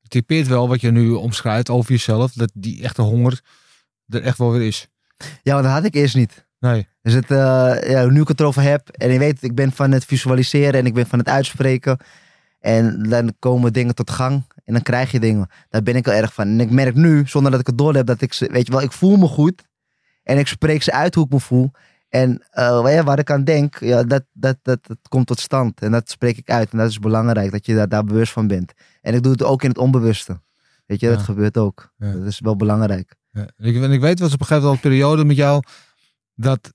[0.00, 3.40] Het typeert wel wat je nu omschrijft over jezelf, dat die echte honger
[4.08, 4.88] er echt wel weer is.
[5.42, 6.46] Ja, maar dat had ik eerst niet.
[6.58, 6.88] Nee.
[7.02, 9.90] Dus het, eh, ja, nu ik het erover heb en je weet, ik ben van
[9.90, 11.98] het visualiseren en ik ben van het uitspreken.
[12.60, 15.48] En dan komen dingen tot gang en dan krijg je dingen.
[15.68, 16.46] Daar ben ik wel erg van.
[16.48, 18.82] En ik merk nu, zonder dat ik het door heb, dat ik weet je wel,
[18.82, 19.62] ik voel me goed.
[20.22, 21.70] En ik spreek ze uit hoe ik me voel.
[22.08, 25.80] En eh, waar, ik aan denk, ja, dat, dat, dat, dat komt tot stand.
[25.80, 26.72] En dat spreek ik uit.
[26.72, 28.72] En dat is belangrijk, dat je daar, daar bewust van bent.
[29.00, 30.40] En ik doe het ook in het onbewuste.
[30.86, 31.12] Weet je, Ja.
[31.14, 31.92] dat gebeurt ook.
[31.96, 32.12] Ja.
[32.12, 33.14] Dat is wel belangrijk.
[33.30, 33.46] Ja.
[33.56, 35.62] En ik, en ik weet, was op een gegeven moment al een periode met jou
[36.34, 36.72] dat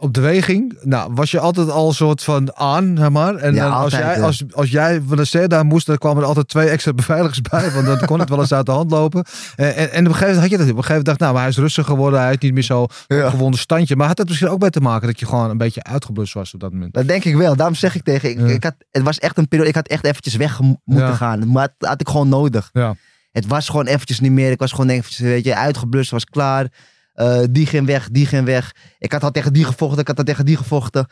[0.00, 3.34] op de weging, nou, was je altijd al een soort van aan, zeg maar.
[3.34, 4.22] En Ja, als, altijd, jij, ja.
[4.22, 7.70] als, als jij van de CEDA moest, dan kwamen er altijd twee extra beveiligers bij,
[7.70, 9.24] want dan kon het wel eens uit de hand lopen.
[9.56, 11.18] En, en, en op een gegeven moment had je dat, op een gegeven moment dacht,
[11.18, 13.30] nou, maar hij is rustig geworden, hij is niet meer zo Ja.
[13.30, 13.96] gewonnen standje.
[13.96, 16.54] Maar had dat misschien ook bij te maken dat je gewoon een beetje uitgeblust was
[16.54, 16.94] op dat moment?
[16.94, 17.56] Dat denk ik wel.
[17.56, 18.30] Daarom zeg ik tegen.
[18.30, 19.68] Ik, ik had, het was echt een periode.
[19.70, 21.52] Ik had echt eventjes weg moeten gaan.
[21.52, 22.70] Maar dat had ik gewoon nodig.
[22.72, 22.94] Ja.
[23.32, 24.50] Het was gewoon eventjes niet meer.
[24.50, 26.10] Ik was gewoon eventjes, weet je, uitgeblust.
[26.10, 26.66] Was klaar.
[27.12, 28.74] Eh, die ging weg, die ging weg.
[28.98, 30.00] Ik had al tegen die gevochten.
[30.00, 31.06] Ik had al tegen die gevochten.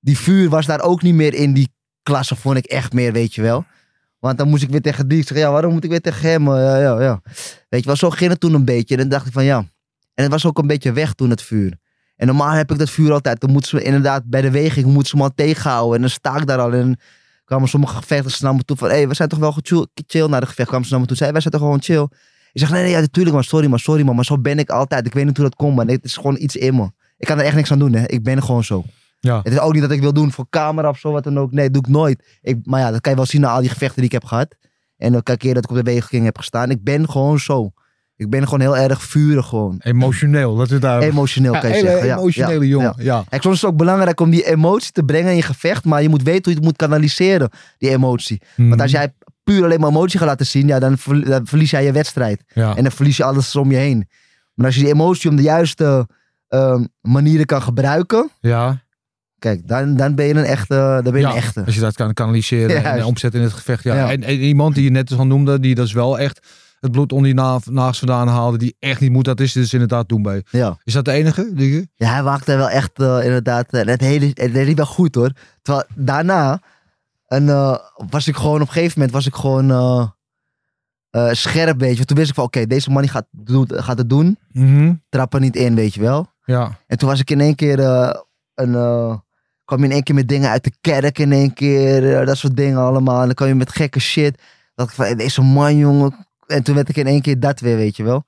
[0.00, 1.72] Die vuur was daar ook niet meer in die
[2.02, 3.64] klasse vond ik echt meer, weet je wel.
[4.18, 5.18] Want dan moest ik weer tegen die.
[5.18, 6.48] Ik zeg, ja, waarom moet ik weer tegen hem?
[6.48, 7.20] Ja, ja, ja.
[7.68, 8.94] Weet je wel, zo ging het toen een beetje.
[8.94, 9.58] En dan dacht ik van, ja.
[10.14, 11.78] En het was ook een beetje weg toen, het vuur.
[12.16, 13.40] En normaal heb ik dat vuur altijd.
[13.40, 15.94] Dan moeten ze inderdaad bij de weging moeten ze me al tegenhouden.
[15.94, 16.72] En dan sta ik daar al.
[16.72, 16.98] En
[17.44, 18.88] kwamen sommige gevechters naar me toe van...
[18.88, 20.68] Hé, hey, we zijn toch wel chill, chill naar de gevecht.
[20.68, 21.16] Kwamen ze naar me toe.
[21.16, 22.08] Zeiden, wij zijn toch gewoon chill.
[22.54, 23.44] Ik zeg, nee, nee, ja, natuurlijk man.
[23.44, 24.14] Sorry man, sorry man.
[24.14, 25.06] Maar zo ben ik altijd.
[25.06, 25.88] Ik weet niet hoe dat komt, man.
[25.88, 26.90] Het is gewoon iets in me.
[27.18, 28.06] Ik kan er echt niks aan doen, hè.
[28.06, 28.84] Ik ben gewoon zo.
[29.20, 29.40] Ja.
[29.42, 31.52] Het is ook niet dat ik wil doen voor camera of zo, wat dan ook.
[31.52, 32.38] Nee, dat doe ik nooit.
[32.42, 34.24] Ik, maar ja, dat kan je wel zien na al die gevechten die ik heb
[34.24, 34.56] gehad.
[34.96, 36.70] En elke keer dat ik op de weging heb gestaan.
[36.70, 37.72] Ik ben gewoon zo.
[38.16, 39.76] Ik ben gewoon heel erg vurig gewoon.
[39.78, 41.02] Emotioneel, dat is daar.
[41.02, 42.06] Emotioneel kan je hele zeggen.
[42.06, 42.94] Ja, emotionele ja, jongen.
[42.98, 43.24] ja.
[43.30, 45.84] Soms is het ook belangrijk om die emotie te brengen in je gevecht.
[45.84, 48.42] Maar je moet weten hoe je het moet kanaliseren, die emotie.
[48.56, 48.68] Mhm.
[48.68, 49.12] Want als jij
[49.44, 52.42] puur alleen maar emotie gaat laten zien, ja, dan, ver- dan verlies jij je wedstrijd.
[52.54, 52.76] Ja.
[52.76, 54.08] En dan verlies je alles om je heen.
[54.54, 56.08] Maar als je die emotie op de juiste
[56.48, 58.30] ehm, manieren kan gebruiken.
[58.40, 58.82] ja.
[59.38, 60.74] Kijk, dan, dan ben je een echte.
[60.74, 61.62] Dan ben je Ja, een echte.
[61.64, 63.04] Als je dat kan kanaliseren en Juist.
[63.06, 63.82] omzetten in het gevecht.
[63.84, 64.10] Ja.
[64.10, 66.46] En, en iemand die je net al noemde, die dus wel echt
[66.80, 69.72] het bloed onder die na naast vandaan haalde, die echt niet moet, dat is dus
[69.72, 70.42] inderdaad Doembay.
[70.50, 70.76] Ja.
[70.84, 71.42] Is dat de enige?
[71.54, 71.88] denk je?
[71.94, 73.66] Ja, hij waakte wel echt eh, inderdaad.
[73.72, 75.30] eh, het, hele, het deed hij wel goed hoor.
[75.62, 76.60] Terwijl daarna
[77.34, 77.76] en, eh,
[78.10, 80.08] was ik gewoon op een gegeven moment was ik gewoon eh,
[81.10, 81.96] eh, scherp, weet je.
[81.96, 84.38] Want Toen wist ik van oké, deze man die gaat, doet- gaat het doen.
[85.08, 86.32] Trap er niet in, weet je wel.
[86.44, 86.78] Ja.
[86.86, 87.78] En toen was ik in één keer
[88.54, 88.72] een.
[89.64, 92.26] kwam je in één keer met dingen uit de kerk in één keer.
[92.26, 93.20] dat soort dingen allemaal.
[93.20, 94.42] En dan kwam je met gekke shit.
[94.74, 96.26] Dat ik van "Hey, deze man, jongen.
[96.46, 98.24] En toen werd ik in één keer dat weer, weet je wel.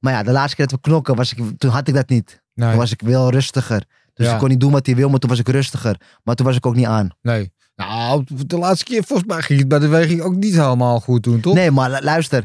[0.00, 2.42] Maar ja, de laatste keer dat we knokken, was ik, toen had ik dat niet.
[2.54, 2.68] Nee.
[2.68, 3.84] Toen was ik wel rustiger.
[4.14, 4.32] Dus Ja.
[4.32, 6.00] ik kon niet doen wat hij wil, maar toen was ik rustiger.
[6.22, 7.10] Maar toen was ik ook niet aan.
[7.22, 7.52] Nee.
[7.76, 11.22] Nou, de laatste keer volgens mij ging het bij de weging ook niet helemaal goed
[11.22, 11.54] toen, toch?
[11.54, 12.44] Nee, maar lu- luister.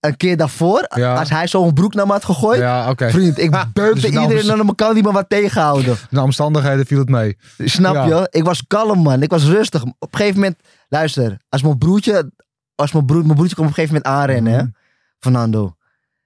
[0.00, 1.14] Een keer daarvoor, Ja.
[1.18, 2.58] als hij zo'n broek naar me had gegooid.
[2.60, 3.10] Ja, oké.
[3.10, 5.96] Vriend, ik Dus beukte het iedereen en dan kan die me wat tegenhouden.
[6.10, 7.36] De omstandigheden viel het mee.
[7.58, 8.04] Snap Ja.
[8.06, 8.26] je?
[8.30, 9.22] Ik was kalm, man.
[9.22, 9.82] Ik was rustig.
[9.82, 10.58] Op een gegeven moment,
[10.88, 12.32] luister, als mijn broertje,
[12.74, 14.70] als mijn, broer, mijn broertje komt op een gegeven moment aanrennen, hè, Mhm.
[15.18, 15.74] Fernando.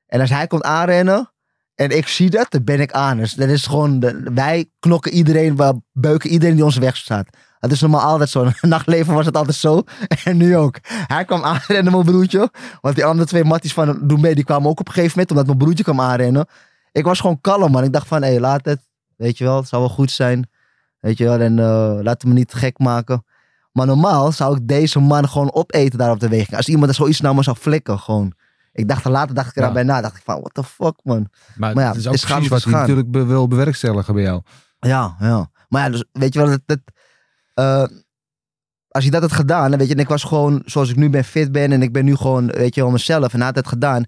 [0.07, 1.33] En als hij komt aanrennen
[1.77, 3.17] en ik zie dat, dan ben ik aan.
[3.17, 4.01] Dus dat is gewoon,
[4.35, 7.29] wij knokken iedereen, we beuken iedereen die ons weg staat.
[7.61, 8.51] Dat is normaal altijd zo.
[8.61, 9.83] Nachtleven was het altijd zo.
[10.25, 10.79] En nu ook.
[10.83, 12.51] Hij kwam aanrennen, mijn broertje.
[12.81, 15.31] Want die andere twee matties van Doen mee, die kwamen ook op een gegeven moment,
[15.31, 16.47] omdat mijn broertje kwam aanrennen.
[16.93, 17.85] Ik was gewoon kalm, man.
[17.85, 18.81] Ik dacht van, hé, laat het.
[19.17, 20.49] Weet je wel, het zal wel goed zijn.
[21.01, 23.25] Weet je wel, en eh laat me niet gek maken.
[23.73, 26.57] Maar normaal zou ik deze man gewoon opeten daar op de weging.
[26.57, 28.33] Als iemand er zoiets naar me zou flikken, gewoon.
[28.77, 29.69] Ik dacht er later, dacht ik er Ja.
[29.69, 30.01] aan bij na.
[30.01, 31.29] Dacht ik van, what the fuck, man.
[31.57, 34.23] Maar, Maar ja, het is ook is precies wat hij natuurlijk be- wil bewerkstelligen bij
[34.23, 34.43] jou.
[34.79, 35.51] Ja, ja.
[35.69, 36.79] Maar ja, dus weet je wel, dat, dat,
[37.55, 37.85] eh,
[38.89, 41.25] als je dat had gedaan, weet je, en ik was gewoon zoals ik nu ben,
[41.25, 44.05] fit ben en ik ben nu gewoon, weet je wel, mezelf en had het gedaan.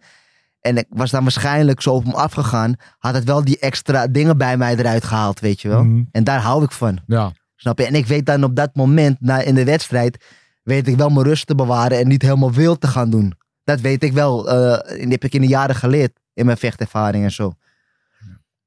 [0.61, 4.39] En ik was dan waarschijnlijk zo op hem afgegaan, had het wel die extra dingen
[4.39, 5.85] bij mij eruit gehaald, weet je wel.
[5.85, 6.03] Mhm.
[6.11, 6.99] En daar hou ik van.
[7.07, 7.33] Ja.
[7.57, 7.87] Snap je?
[7.87, 10.25] En ik weet dan op dat moment, na, in de wedstrijd,
[10.62, 13.35] weet ik wel mijn rust te bewaren en niet helemaal wild te gaan doen.
[13.69, 14.51] Dat weet ik wel.
[14.51, 17.45] en die heb ik in de jaren geleerd in mijn vechtervaring en zo.
[17.45, 17.55] Heb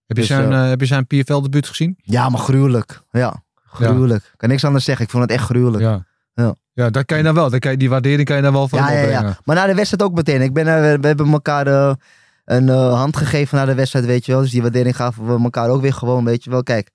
[0.07, 1.97] je Dus, zijn, eh, eh, heb je zijn PFL-debuut gezien?
[2.01, 3.01] Ja, maar gruwelijk.
[3.11, 4.33] Ja, gruwelijk.
[4.37, 5.05] Kan niks anders zeggen.
[5.05, 5.83] Ik vond het echt gruwelijk.
[5.83, 6.05] Ja.
[6.33, 6.55] Ja.
[6.73, 7.49] Ja, dat kan je dan wel.
[7.49, 9.37] Dat kan je, die waardering kan je dan wel van Ja, ja, ja.
[9.43, 10.41] Maar na de wedstrijd ook meteen.
[10.41, 10.65] Ik ben,
[11.01, 11.97] we, hebben elkaar
[12.45, 14.41] een hand gegeven na de wedstrijd, weet je wel.
[14.41, 16.63] Dus die waardering gaven we elkaar ook weer gewoon, weet je wel.
[16.63, 16.89] Kijk,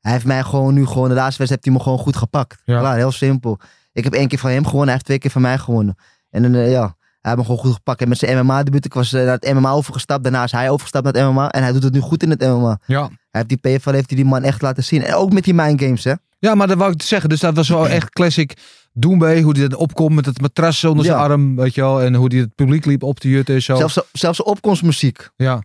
[0.00, 2.62] hij heeft mij gewoon nu gewoon, de laatste wedstrijd heeft hij me gewoon goed gepakt.
[2.64, 2.78] Ja.
[2.78, 3.58] Klaar, heel simpel.
[3.92, 5.96] Ik heb één keer van hem gewonnen, hij heeft twee keer van mij gewonnen.
[6.30, 8.00] En ja, hij heeft me gewoon goed gepakt.
[8.00, 10.22] En met zijn MMA-debuut, ik was eh, naar het MMA overgestapt.
[10.22, 11.48] Daarna is hij overgestapt naar het MMA.
[11.50, 12.78] En hij doet het nu goed in het MMA.
[12.86, 13.00] Ja.
[13.30, 15.02] Hij heeft die PFL, heeft hij die man echt laten zien.
[15.02, 16.12] En ook met die mind games, hè.
[16.38, 17.28] ja, maar dat wou ik zeggen.
[17.28, 18.56] Dus dat was wel echt classic
[18.92, 19.42] Doembay.
[19.42, 21.22] Hoe hij dan opkomt met het matras onder zijn Ja.
[21.24, 21.56] arm.
[21.56, 22.02] Weet je wel.
[22.02, 23.76] En hoe hij het publiek liep op te jutten en zo.
[23.76, 25.28] Zelfs, zelfs opkomstmuziek.
[25.36, 25.62] Ja,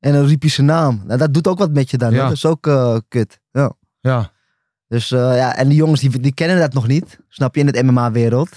[0.00, 1.02] En dan riep hij zijn naam.
[1.06, 2.12] Nou, dat doet ook wat met je dan.
[2.12, 2.22] Ja.
[2.24, 3.40] Dat is ook eh, kut.
[3.52, 3.72] Ja.
[4.00, 4.32] ja.
[4.88, 7.18] Dus eh, ja, en die jongens die, die kennen dat nog niet.
[7.28, 8.48] Snap je, in het MMA-wereld.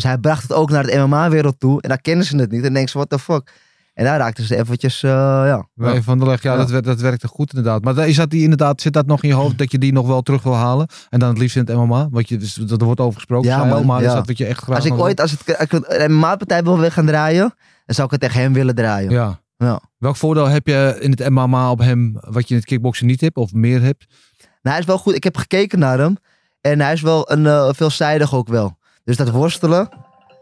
[0.00, 1.82] Dus hij bracht het ook naar het MMA-wereld toe.
[1.82, 2.64] En daar kennen ze het niet.
[2.64, 3.52] En denken ze, what the fuck.
[3.94, 5.66] En daar raakten ze eventjes, eh, ja.
[6.00, 6.64] Van der Leg, ja, Ja.
[6.64, 7.84] Dat, dat werkte goed inderdaad.
[7.84, 10.06] Maar is dat die inderdaad, zit dat nog in je hoofd dat je die nog
[10.06, 10.88] wel terug wil halen?
[11.08, 12.08] En dan het liefst in het MMA?
[12.10, 13.48] Want je, dus, dat er wordt over gesproken.
[13.48, 15.72] Ja, maar is dat wat je echt graag Als ik ooit, als, het, als ik
[15.72, 17.54] een MMA-partij wil weer gaan draaien,
[17.86, 19.10] dan zou ik het tegen hem willen draaien.
[19.10, 19.40] Ja.
[19.56, 19.80] Ja.
[19.98, 23.20] Welk voordeel heb je in het MMA op hem wat je in het kickboksen niet
[23.20, 24.06] hebt of meer hebt?
[24.38, 25.14] Nou, hij is wel goed.
[25.14, 26.16] Ik heb gekeken naar hem.
[26.60, 28.78] En hij is wel een eh, veelzijdig ook wel.
[29.04, 29.88] Dus dat worstelen.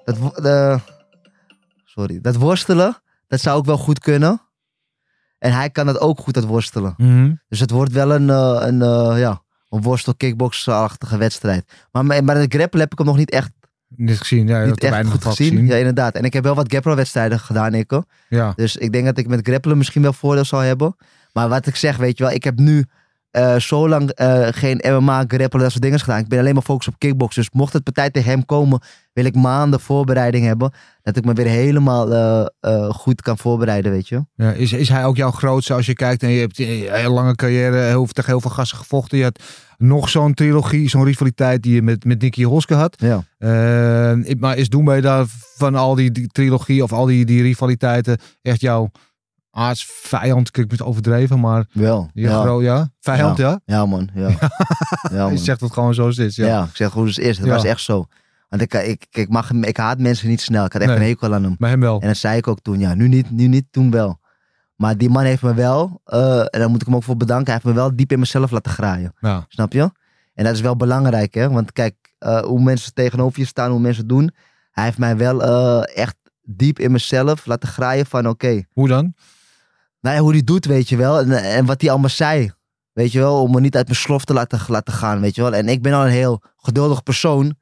[0.04, 0.78] Dat, wo- de,
[1.84, 2.20] sorry.
[2.20, 2.96] Dat worstelen.
[3.26, 4.40] Dat zou ik wel goed kunnen.
[5.38, 6.94] En hij kan dat ook goed, dat worstelen.
[7.48, 11.72] Dus het wordt wel een, eh, een, eh, ja, een worstel-kickbox-achtige wedstrijd.
[11.92, 13.50] Maar, maar maar het grappelen heb ik hem nog niet echt,
[13.88, 14.64] Niet gezien, ja.
[14.64, 15.66] niet echt weinig goed gezien.
[15.66, 16.14] Ja, inderdaad.
[16.14, 18.02] En ik heb wel wat grappelwedstrijden gedaan, Nico.
[18.28, 18.52] Ja.
[18.56, 20.96] Dus ik denk dat ik met grappelen misschien wel voordeel zal hebben.
[21.32, 22.86] Maar wat ik zeg, weet je wel, ik heb nu
[23.38, 26.18] eh, zo lang eh, geen MMA, grappelen, dat soort dingen gedaan.
[26.18, 27.42] Ik ben alleen maar gefocust op kickboksen.
[27.42, 28.80] Dus mocht het partij tegen hem komen,
[29.12, 30.72] wil ik maanden voorbereiding hebben.
[31.02, 32.14] Dat ik me weer helemaal
[32.60, 34.24] eh, goed kan voorbereiden, weet je.
[34.34, 37.10] Ja, is, is hij ook jouw grootste als je kijkt en je hebt een hele
[37.10, 39.18] lange carrière heel, tegen heel veel gasten gevochten.
[39.18, 39.42] Je had
[39.76, 43.02] nog zo'n trilogie, zo'n rivaliteit die je met, met Nicky Hoske had.
[43.02, 43.24] Ja.
[44.38, 45.24] Maar is Doembe daar
[45.56, 48.90] van al die, die trilogie of al die, die rivaliteiten echt jouw
[49.58, 50.50] aardsvijand?
[50.50, 52.10] Kijk, het overdreven, maar Wel.
[52.12, 52.40] je ja.
[52.40, 52.88] gro- ja?
[53.00, 53.60] Vijand, ja?
[53.64, 54.08] ja, man.
[54.14, 54.38] Ja, ja
[55.10, 55.38] Je man.
[55.38, 56.36] zegt het gewoon zoals het is.
[56.36, 56.46] Ja.
[56.46, 56.62] Ja.
[56.64, 57.36] ik zeg hoe het is.
[57.36, 57.52] Het Ja.
[57.52, 58.06] was echt zo.
[58.48, 60.64] Want ik, ik, ik, mag, hem- ik haat mensen niet snel.
[60.64, 61.00] Ik had echt Nee.
[61.00, 61.54] een hekel aan hem.
[61.58, 62.00] Maar hem wel.
[62.00, 62.78] En dat zei ik ook toen.
[62.78, 64.20] Ja, nu niet, nu niet, toen wel.
[64.76, 67.44] Maar die man heeft me wel, eh, en daar moet ik hem ook voor bedanken,
[67.44, 69.12] hij heeft me wel diep in mezelf laten graaien.
[69.20, 69.44] Ja.
[69.48, 69.90] Snap je?
[70.34, 71.48] En dat is wel belangrijk, hè?
[71.50, 74.30] Want kijk, eh, hoe mensen tegenover je staan, hoe mensen doen.
[74.70, 78.62] Hij heeft mij wel eh, echt diep in mezelf laten graaien van oké.
[78.72, 79.14] Hoe dan?
[80.00, 81.18] Nou ja, hoe hij doet, weet je wel.
[81.18, 82.52] En, en wat hij allemaal zei.
[82.92, 85.42] Weet je wel, om me niet uit mijn slof te laten, laten gaan, weet je
[85.42, 85.54] wel.
[85.54, 87.54] En ik ben al een heel geduldig persoon.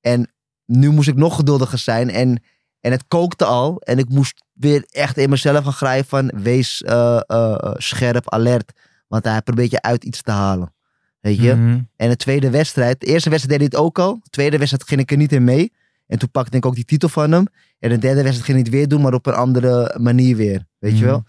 [0.00, 0.32] En
[0.66, 2.10] nu moest ik nog geduldiger zijn.
[2.10, 2.42] En,
[2.80, 3.80] en het kookte al.
[3.80, 6.30] En ik moest weer echt in mezelf gaan graaien van...
[6.34, 8.72] Wees eh, eh, scherp, alert.
[9.08, 10.74] Want hij probeert je uit iets te halen.
[11.20, 11.54] Weet je?
[11.54, 11.80] Mhm.
[11.96, 14.14] En de tweede wedstrijd, de eerste wedstrijd deed hij het ook al.
[14.22, 15.72] De tweede wedstrijd ging ik er niet in mee.
[16.06, 17.46] En toen pakte ik ook die titel van hem.
[17.78, 20.66] En de derde wedstrijd ging hij het weer doen, maar op een andere manier weer.
[20.78, 21.06] Weet je Mhm.
[21.06, 21.24] wel?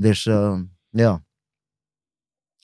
[0.00, 1.24] Dus eh, ja.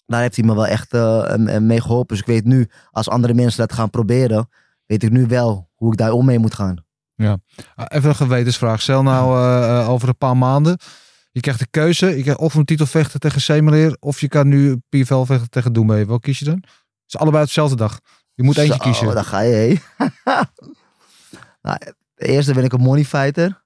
[0.07, 2.09] Daar heeft hij me wel echt eh, mee geholpen.
[2.17, 4.49] Dus ik weet nu, als andere mensen dat gaan proberen,
[4.87, 6.85] weet ik nu wel hoe ik daar om mee moet gaan.
[7.17, 7.35] Ah,
[7.89, 8.83] Even een gewetensvraag.
[8.83, 10.79] Stel nou eh, eh, over een paar maanden.
[11.31, 12.17] Je krijgt de keuze.
[12.17, 13.97] Je krijgt of een titel vechten tegen Semeleer.
[14.01, 16.05] Of je kan nu PFL vechten tegen Doembe.
[16.07, 16.55] Wat kies je dan?
[16.55, 18.01] Het is allebei op dezelfde dag.
[18.35, 19.15] Je moet eentje Zo, kiezen.
[19.15, 19.81] daar ga je heen.
[21.63, 21.79] nou,
[22.15, 23.65] de eerste ben ik een money fighter.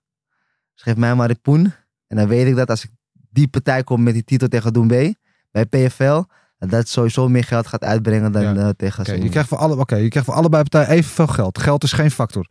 [0.75, 1.73] Dus geef mij maar de poen.
[2.07, 2.91] En dan weet ik dat als ik
[3.31, 5.17] die partij kom met die titel tegen Doembe
[5.51, 6.23] bij PFL,
[6.59, 8.55] dat dat sowieso meer geld gaat uitbrengen dan Ja.
[8.57, 9.23] eh, tegen Semel.
[9.23, 11.59] je, krijgt voor alle, oké, je krijgt voor allebei partijen evenveel geld.
[11.59, 12.47] Geld is geen factor.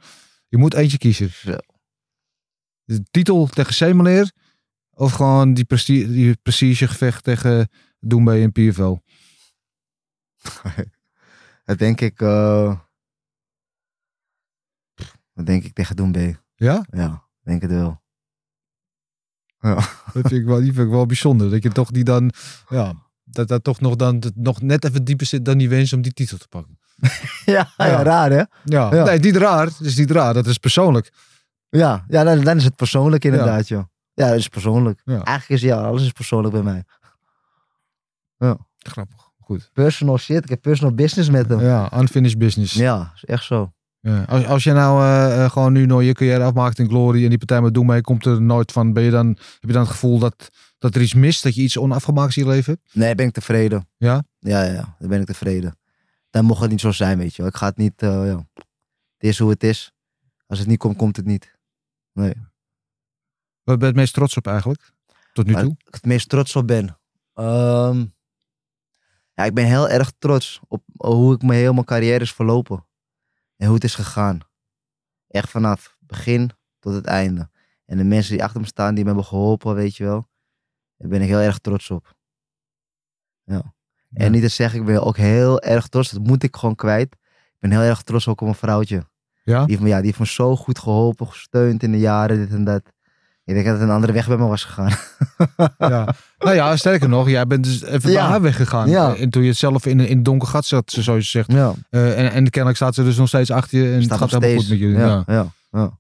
[0.48, 1.30] Je moet eentje kiezen.
[1.30, 1.56] Zo.
[2.84, 4.32] De titel tegen Semeleer.
[4.92, 7.70] Of gewoon die, presti die prestigegevecht tegen
[8.00, 8.96] Doembe en PFL.
[11.64, 12.22] Dat denk ik.
[12.22, 12.80] eh,
[15.34, 16.40] Dat denk ik tegen Doembe.
[16.56, 16.86] Ja?
[16.92, 18.02] Ja, denk het wel.
[20.14, 21.50] Dat vind ik wel, die vind ik wel bijzonder.
[21.50, 22.32] Dat je toch die dan,
[22.70, 22.94] ja,
[23.24, 26.02] dat dat toch nog, dan, dat nog net even dieper zit dan die wens om
[26.02, 26.80] die titel te pakken.
[27.46, 28.04] ja, ja, Ja.
[28.04, 28.44] raar hè?
[28.64, 29.04] Ja, Ja.
[29.04, 29.66] nee, niet raar.
[29.66, 30.34] Het is niet raar.
[30.34, 31.12] Dat is persoonlijk.
[31.70, 33.84] Ja, ja dan, dan is het persoonlijk inderdaad, joh.
[34.14, 35.02] Ja, dat is persoonlijk.
[35.06, 35.24] Ja.
[35.24, 36.84] Eigenlijk is ja, alles is persoonlijk bij mij.
[38.78, 39.28] Grappig.
[39.40, 39.70] Goed.
[39.74, 41.60] Personal shit, ik heb personal business met hem.
[41.62, 42.74] Ja, unfinished business.
[42.74, 43.74] Ja, is echt zo.
[44.02, 44.24] Ja.
[44.24, 47.30] Als, als je nou eh, eh, gewoon nu nog je carrière afmaakt in Glory en
[47.30, 49.82] die partij met Doen mee, komt er nooit van, ben je dan, heb je dan
[49.82, 52.96] het gevoel dat, dat er iets mist, dat je iets onafgemaakt in je leven hebt?
[52.96, 53.88] Nee, ben ik tevreden.
[53.98, 54.24] Ja?
[54.40, 55.78] Ja, ja, ja, dan ben ik tevreden.
[56.30, 57.52] Dan mocht het niet zo zijn, weet je wel.
[57.52, 58.48] Ik ga het niet, eh, ja.
[59.18, 59.92] Het is hoe het is.
[60.48, 61.58] Als het niet komt, komt het niet.
[62.14, 62.34] Nee.
[63.64, 64.92] Waar ben je het meest trots op eigenlijk?
[65.34, 65.76] Tot nu Waar toe?
[65.86, 66.98] ik het meest trots op ben.
[67.34, 68.06] Ehm,
[69.34, 72.88] ja, ik ben heel erg trots op hoe ik mijn heel mijn carrière is verlopen.
[73.60, 74.40] En hoe het is gegaan.
[75.28, 77.50] Echt vanaf begin tot het einde.
[77.86, 80.30] En de mensen die achter me staan, die me hebben geholpen, weet je wel.
[80.98, 82.16] Daar ben ik heel erg trots op.
[83.44, 83.74] Ja.
[84.10, 84.26] Ja.
[84.26, 86.12] En niet te zeggen, ik ben ook heel erg trots.
[86.12, 87.14] Dat moet ik gewoon kwijt.
[87.14, 89.08] Ik ben heel erg trots ook op mijn vrouwtje.
[89.44, 89.60] Ja?
[89.60, 92.50] Die heeft me, ja, die heeft me zo goed geholpen, gesteund in de jaren, dit
[92.50, 92.92] en dat.
[93.50, 94.92] Ik denk dat het een andere weg bij me was gegaan.
[95.78, 96.16] ja.
[96.38, 98.20] Nou ja, sterker nog, jij bent dus even Ja.
[98.20, 98.90] bij haar weggegaan.
[98.90, 99.16] Ja.
[99.16, 101.52] En toen je het zelf in, in het donker gat zat, zoals je zegt.
[101.52, 101.74] Ja.
[101.90, 104.42] Eh, en, en kennelijk staat ze dus nog steeds achter je en Staat het gaat
[104.42, 104.88] helemaal goed met je.
[104.88, 105.08] Ja.
[105.08, 105.98] Ja, ja, ja.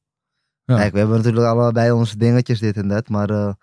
[0.66, 0.76] Ja.
[0.76, 3.10] Kijk, we hebben natuurlijk allebei onze dingetjes, dit en dat.
[3.10, 3.54] Maar eh,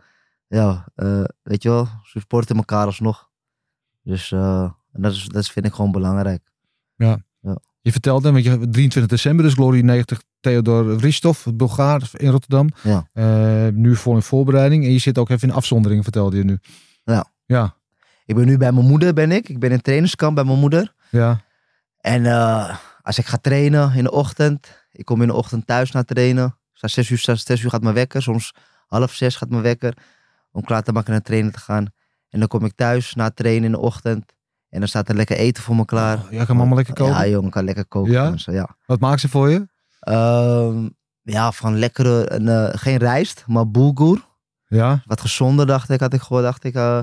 [0.46, 3.28] ja, eh, weet je wel, ze supporten elkaar alsnog.
[4.02, 6.42] Dus eh, dat, is, dat vind ik gewoon belangrijk.
[7.80, 12.68] Je vertelde, want je 23 december, dus Glory 90, Theodor Ristov, Bulgaar in Rotterdam.
[12.82, 13.08] Ja.
[13.12, 14.84] Eh, nu vol in voorbereiding.
[14.84, 16.58] En je zit ook even in afzondering, vertelde je nu.
[17.04, 17.24] Ja.
[17.46, 17.74] Ja.
[18.24, 19.48] Ik ben nu bij mijn moeder, ben ik.
[19.48, 20.94] Ik ben in trainerskamp bij mijn moeder.
[21.10, 21.40] Ja.
[22.00, 25.90] En eh, als ik ga trainen in de ochtend, ik kom in de ochtend thuis
[25.90, 26.58] na trainen.
[26.72, 28.54] Sta zes uur, zes, zes uur gaat mijn wekker, soms
[28.86, 29.96] half zes gaat mijn wekker.
[30.52, 31.86] Om klaar te maken naar trainen te gaan.
[32.28, 34.32] En dan kom ik thuis na trainen in de ochtend.
[34.68, 36.18] En dan staat er lekker eten voor me klaar.
[36.18, 37.14] Oh, jij kan mama lekker koken?
[37.14, 38.12] Ja, jongen, kan lekker koken.
[38.12, 38.34] Ja?
[38.36, 38.76] ja.
[38.86, 39.66] Wat maakt ze voor je?
[40.06, 40.88] Ehm,
[41.22, 44.24] ja, van lekkere, een, eh, geen rijst, maar bulgur.
[44.68, 45.02] Ja.
[45.06, 46.74] Wat gezonder, dacht ik, had ik gehoord, dacht ik.
[46.74, 46.98] eh.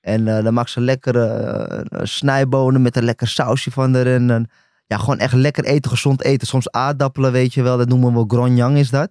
[0.00, 4.30] en eh, dan maakt ze lekkere snijbonen met een lekker sausje van erin.
[4.30, 4.50] En,
[4.86, 6.46] ja, gewoon echt lekker eten, gezond eten.
[6.46, 7.76] Soms aardappelen, weet je wel.
[7.76, 9.08] Dat noemen we gronjang is dat.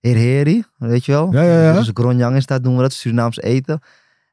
[0.00, 1.32] Heer Heri, weet je wel.
[1.32, 1.72] Ja, ja, ja.
[1.72, 3.80] Dus gronjang is dat, noemen we dat, Surinaams eten.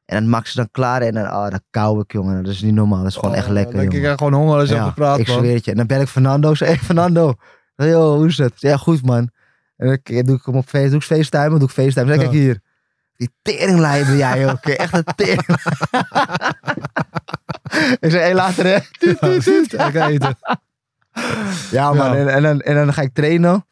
[0.04, 2.42] En dan maak ze dan klaar en dan, ah, dan kauw ik, jongen.
[2.44, 2.98] Dat is niet normaal.
[3.02, 5.28] Dat is gewoon echt lekker, Oh, Ik krijg gewoon honger als je Ja, praat, ik
[5.28, 5.36] man.
[5.38, 5.70] zweer het je.
[5.70, 6.54] En dan bel ik Fernando.
[6.54, 7.34] Zeg, hey Fernando.
[7.86, 8.52] Yo, hoe is het?
[8.60, 9.30] Ja, goed man.
[9.76, 12.06] En dan doe ik hem op face, doe ik FaceTime, doe ik FaceTime.
[12.14, 12.38] Zeg ik Ja.
[12.38, 12.60] hier.
[13.16, 14.64] Die teringlijm ben jij ook.
[14.64, 14.72] hè.
[14.72, 15.46] Echt een tering.
[18.00, 18.78] ik zeg, hé, later hè.
[20.08, 20.36] Eten.
[21.70, 22.14] Ja man.
[22.14, 23.66] En, en, dan, en dan ga ik trainen.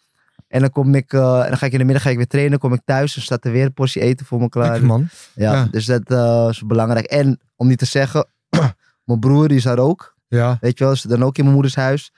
[0.49, 2.27] En dan kom ik, eh, en dan ga ik in de middag ga ik weer
[2.27, 2.59] trainen.
[2.59, 4.71] kom ik thuis, dan staat er weer een portie eten voor me klaar.
[4.71, 5.09] Lekker, man.
[5.35, 5.69] Ja, Ja.
[5.71, 7.07] dus dat eh, is belangrijk.
[7.07, 8.27] En om niet te zeggen,
[9.05, 10.15] mijn broer die is daar ook.
[10.29, 10.57] Ja.
[10.61, 12.13] Weet je wel, ze dan ook in mijn moeders huis.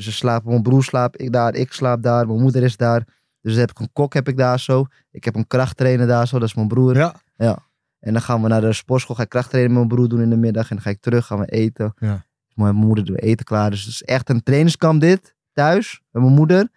[0.00, 3.04] Dus ze slapen, mijn broer slaapt, ik daar, ik slaap daar, mijn moeder is daar.
[3.40, 4.86] Dus heb ik een kok heb ik daar zo.
[5.10, 6.96] Ik heb een krachttrainer daar zo, dat is mijn broer.
[6.96, 7.58] Ja.
[8.00, 10.30] En dan gaan we naar de sportschool, ga ik krachttrainen met mijn broer doen in
[10.30, 10.70] de middag.
[10.70, 11.94] En dan ga ik terug, gaan we eten.
[11.98, 12.24] Ja.
[12.54, 13.70] Mijn moeder doet eten klaar.
[13.70, 16.68] Dus het is echt een trainingskamp dit, thuis, met mijn moeder.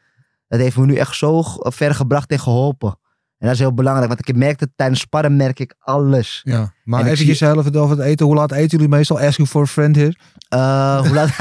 [0.47, 2.99] Dat heeft me nu echt zo ver gebracht en geholpen.
[3.43, 6.41] En dat is heel belangrijk, want ik merk het tijdens sparren merk ik alles.
[6.43, 6.73] Ja.
[6.83, 8.25] Maar En ik eventjes zie- zelf het over het eten.
[8.25, 9.19] Hoe laat eten jullie meestal?
[9.19, 10.15] Ask you for a friend here.
[10.49, 11.29] Eh, hoe laat?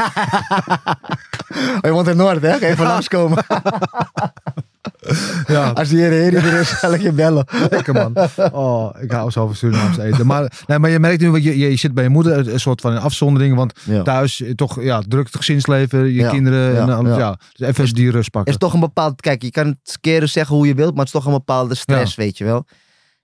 [1.76, 2.58] oh, je woont in Noord, hè?
[2.58, 3.44] Ga even langskomen.
[5.46, 7.46] Ja, Als die hier hier er is, zal ik je bellen.
[7.70, 8.16] lekker man.
[8.52, 10.26] Oh, ik hou zo van Surinaams eten.
[10.26, 12.80] Maar, nee, maar je merkt nu, want je, je zit bij je moeder, een soort
[12.80, 13.56] van een afzondering.
[13.56, 14.02] Want Ja.
[14.02, 16.88] thuis eh, toch, ja, druk het gezinsleven, je Ja, kinderen.
[16.90, 17.38] en ja.
[17.52, 18.52] Dus even die rust pakken.
[18.52, 19.20] is toch een bepaald...
[19.20, 21.74] Kijk, je kan het keren zeggen hoe je wilt, maar het is toch een bepaalde
[21.74, 22.66] stress, weet je wel.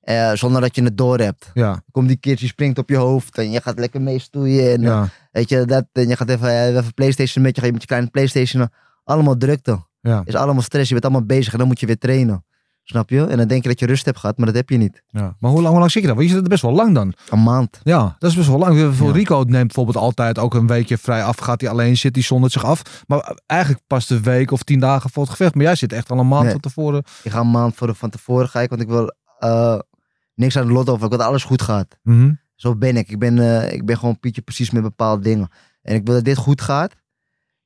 [0.00, 1.50] Eh, zonder dat je het door hebt.
[1.54, 4.72] Ja, die keertje, springt op je hoofd en je gaat lekker meestoeien.
[4.72, 7.66] En, ja, Weet je, dat, en je gaat even, eh, even Playstation met je, ga
[7.66, 8.68] je met je kleine Playstation.
[9.04, 9.86] Allemaal drukte.
[10.00, 12.42] Ja, Is allemaal stress, je bent allemaal bezig en dan moet je weer trainen.
[12.82, 13.26] Snap je?
[13.26, 15.02] En dan denk je dat je rust hebt gehad, maar dat heb je niet.
[15.06, 15.36] ja.
[15.40, 16.16] Maar hoe lang, hoe lang zit je dan?
[16.16, 17.14] Want je zit er best wel lang dan.
[17.30, 17.80] Een maand.
[17.82, 18.94] Ja, dat is best wel lang.
[18.94, 19.12] Voor Ja.
[19.12, 21.36] Rico neemt bijvoorbeeld altijd ook een weekje vrij af.
[21.36, 23.02] Gaat hij alleen, zit hij zondert zich af.
[23.06, 25.54] Maar eigenlijk pas een week of tien dagen voor het gevecht.
[25.54, 26.52] Maar jij zit echt al een maand Nee.
[26.52, 27.02] van tevoren.
[27.22, 29.78] Ik ga een maand voor, van tevoren kijken, want ik wil eh,
[30.34, 31.02] niks aan de lot over.
[31.04, 31.98] Ik wil dat alles goed gaat.
[32.02, 32.32] Mhm.
[32.54, 33.08] Zo ben ik.
[33.10, 35.48] Ik ben, eh, ik ben gewoon Pietje precies met bepaalde dingen.
[35.82, 36.94] En ik wil dat dit goed gaat.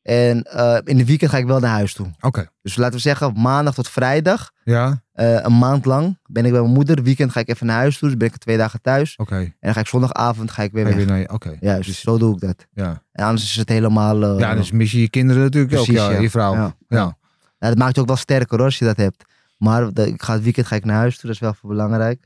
[0.03, 2.07] En eh, in de weekend ga ik wel naar huis toe.
[2.21, 6.51] Oké, Dus laten we zeggen, maandag tot vrijdag, ja, eh, een maand lang, ben ik
[6.53, 7.03] bij mijn moeder.
[7.03, 9.17] Weekend ga ik even naar huis toe, dus ben ik twee dagen thuis.
[9.17, 9.37] oké.
[9.37, 11.29] En dan ga ik zondagavond ga ik weer weg.
[11.29, 12.67] Oké, Juist, Dus- zo doe ik dat.
[12.73, 13.03] ja.
[13.13, 14.23] En anders is het helemaal...
[14.23, 16.07] eh, Ja, dus mis je je kinderen natuurlijk Precies, ook.
[16.09, 16.21] Ja, ja.
[16.21, 16.55] je vrouw.
[16.55, 16.75] Ja.
[16.89, 17.17] Ja.
[17.59, 19.25] Ja, dat maakt je ook wel sterker hoor, als je dat hebt.
[19.59, 21.69] Maar de- ik ga het weekend ga ik naar huis toe, dat is wel veel
[21.69, 22.25] belangrijk.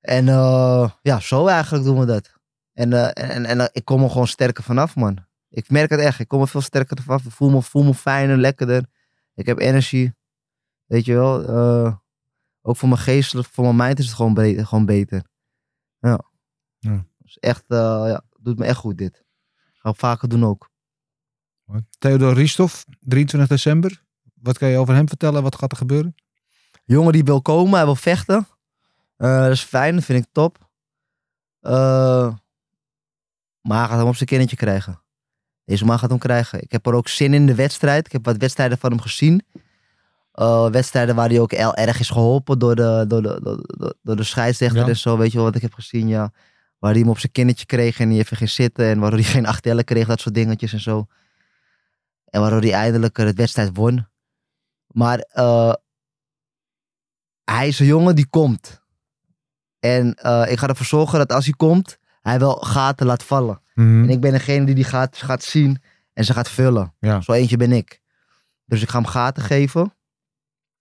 [0.00, 0.24] En
[1.02, 2.30] ja, zo eigenlijk doen we dat.
[2.74, 5.18] En, en, en, eh, ik kom er gewoon sterker vanaf, man.
[5.50, 6.18] Ik merk het echt.
[6.20, 7.24] Ik kom er veel sterker vanaf.
[7.24, 8.84] Ik voel me, voel me fijner, lekkerder.
[9.34, 10.14] Ik heb energie.
[10.84, 11.44] Weet je wel.
[11.44, 11.96] eh,
[12.62, 15.22] ook voor mijn geest, voor mijn mind is het gewoon, bre- gewoon beter.
[15.98, 16.20] Ja.
[16.78, 17.06] Ja.
[17.18, 19.24] Dus echt, eh, ja, doet me echt goed dit.
[19.72, 20.70] Ga ik vaker doen ook.
[21.98, 24.04] Theodor Ristov, 23 december.
[24.34, 25.42] Wat kan je over hem vertellen?
[25.42, 26.14] Wat gaat er gebeuren?
[26.84, 28.46] jongen die wil komen, hij wil vechten.
[29.16, 30.68] Eh, dat is fijn, dat vind ik top.
[33.60, 35.02] Maar hij gaat hem op zijn kindertje krijgen.
[35.68, 36.62] Deze man gaat hem krijgen.
[36.62, 38.06] Ik heb er ook zin in de wedstrijd.
[38.06, 39.46] Ik heb wat wedstrijden van hem gezien.
[40.32, 44.22] Eh, wedstrijden waar hij ook el- erg is geholpen door de, door de, door, de
[44.22, 44.88] scheidsrechter Ja.
[44.88, 45.16] en zo.
[45.18, 46.32] Weet je wel wat ik heb gezien, ja.
[46.78, 48.86] Waar hij hem op zijn kindertje kreeg en hij even ging zitten.
[48.86, 51.06] En waardoor hij geen acht tellen kreeg, dat soort dingetjes en zo.
[52.24, 54.06] En waardoor hij eindelijk de wedstrijd won.
[54.86, 55.72] Maar eh,
[57.44, 58.82] hij is een jongen die komt.
[59.78, 61.98] En eh, ik ga ervoor zorgen dat als hij komt,
[62.28, 63.60] hij wel gaten laat vallen.
[63.74, 64.02] Mhm.
[64.02, 66.94] En ik ben degene die die gaat, gaat zien en ze gaat vullen.
[66.98, 67.20] Ja.
[67.20, 68.00] Zo eentje ben ik.
[68.64, 69.92] Dus ik ga hem gaten geven.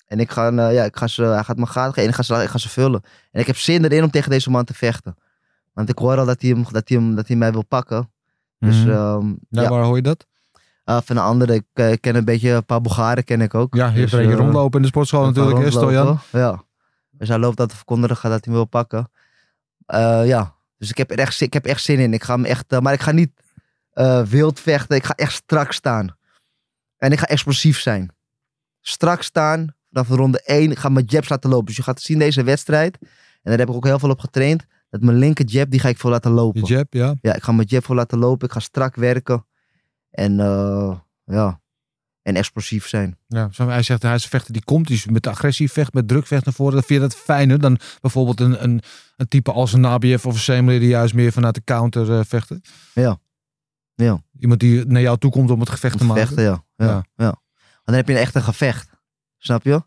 [0.07, 2.15] En ik ga, eh, ja, ik ga ze, hij gaat me gaten geven en ik
[2.15, 3.01] ga, ze, ik ga ze vullen.
[3.31, 5.17] En ik heb zin erin om tegen deze man te vechten.
[5.73, 8.11] Want ik hoor al dat hij, hem, dat hij, hem, dat hij mij wil pakken.
[8.59, 8.89] Dus Mhm.
[8.89, 10.25] ehm, Ja, ja, waar hoor je dat?
[10.83, 11.53] Ah, van een andere.
[11.53, 13.75] Ik eh, ken een beetje een paar Bulgaren ken ik ook.
[13.75, 15.71] Ja, je hebt Dus, eh, rondlopen in de sportschool natuurlijk.
[15.71, 16.19] Stojan?
[16.31, 16.63] Ja.
[17.11, 19.09] Dus hij loopt dat te verkondigen dat hij wil pakken.
[19.85, 22.13] Eh, ja, dus ik heb, er echt, ik heb echt zin in.
[22.13, 23.31] Ik ga hem echt, eh, maar ik ga niet
[23.91, 24.95] eh, wild vechten.
[24.95, 26.17] Ik ga echt strak staan.
[26.97, 28.11] En ik ga explosief zijn.
[28.81, 29.75] Strak staan.
[29.91, 30.71] Vanaf ronde 1.
[30.71, 31.65] Ik ga mijn jabs laten lopen.
[31.65, 32.97] Dus je gaat zien deze wedstrijd.
[33.01, 33.07] En
[33.41, 34.65] daar heb ik ook heel veel op getraind.
[34.89, 36.61] Dat mijn linker jab, die ga ik veel laten lopen.
[36.61, 37.15] Je jab, ja.
[37.21, 38.47] Ja, ik ga mijn jab voor laten lopen.
[38.47, 39.45] Ik ga strak werken.
[40.09, 41.59] En eh, ja,
[42.27, 43.17] en explosief zijn.
[43.27, 43.49] ja.
[43.55, 46.27] Hij zegt, hij is een vechter die komt, die is met agressie vecht, met druk
[46.27, 46.73] vecht naar voren.
[46.73, 48.81] Dan vind je dat fijner dan bijvoorbeeld een, een,
[49.17, 52.25] een type als een Nabiev of een Semler die juist meer vanuit de counter eh,
[52.27, 52.61] vechten?
[52.93, 53.17] Ja.
[53.95, 54.21] Ja.
[54.39, 56.27] Iemand die naar jou toe komt om het gevecht te Om te maken?
[56.35, 56.43] vechten,
[56.77, 56.85] ja.
[56.87, 57.35] Ja, Ja.
[57.83, 58.89] dan heb je echt een gevecht.
[59.37, 59.69] Snap je?
[59.69, 59.81] Dan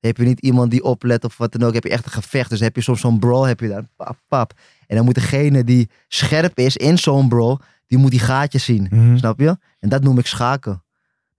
[0.00, 1.74] heb je niet iemand die oplet of wat dan ook.
[1.74, 2.50] heb je echt een gevecht.
[2.50, 4.52] Dus heb je soms zo'n brawl, heb je daar pap, pap.
[4.86, 8.86] En dan moet degene die scherp is in zo'n brawl, die moet die gaatjes zien.
[8.90, 9.16] Mhm.
[9.16, 9.58] Snap je?
[9.78, 10.82] En dat noem ik schaken.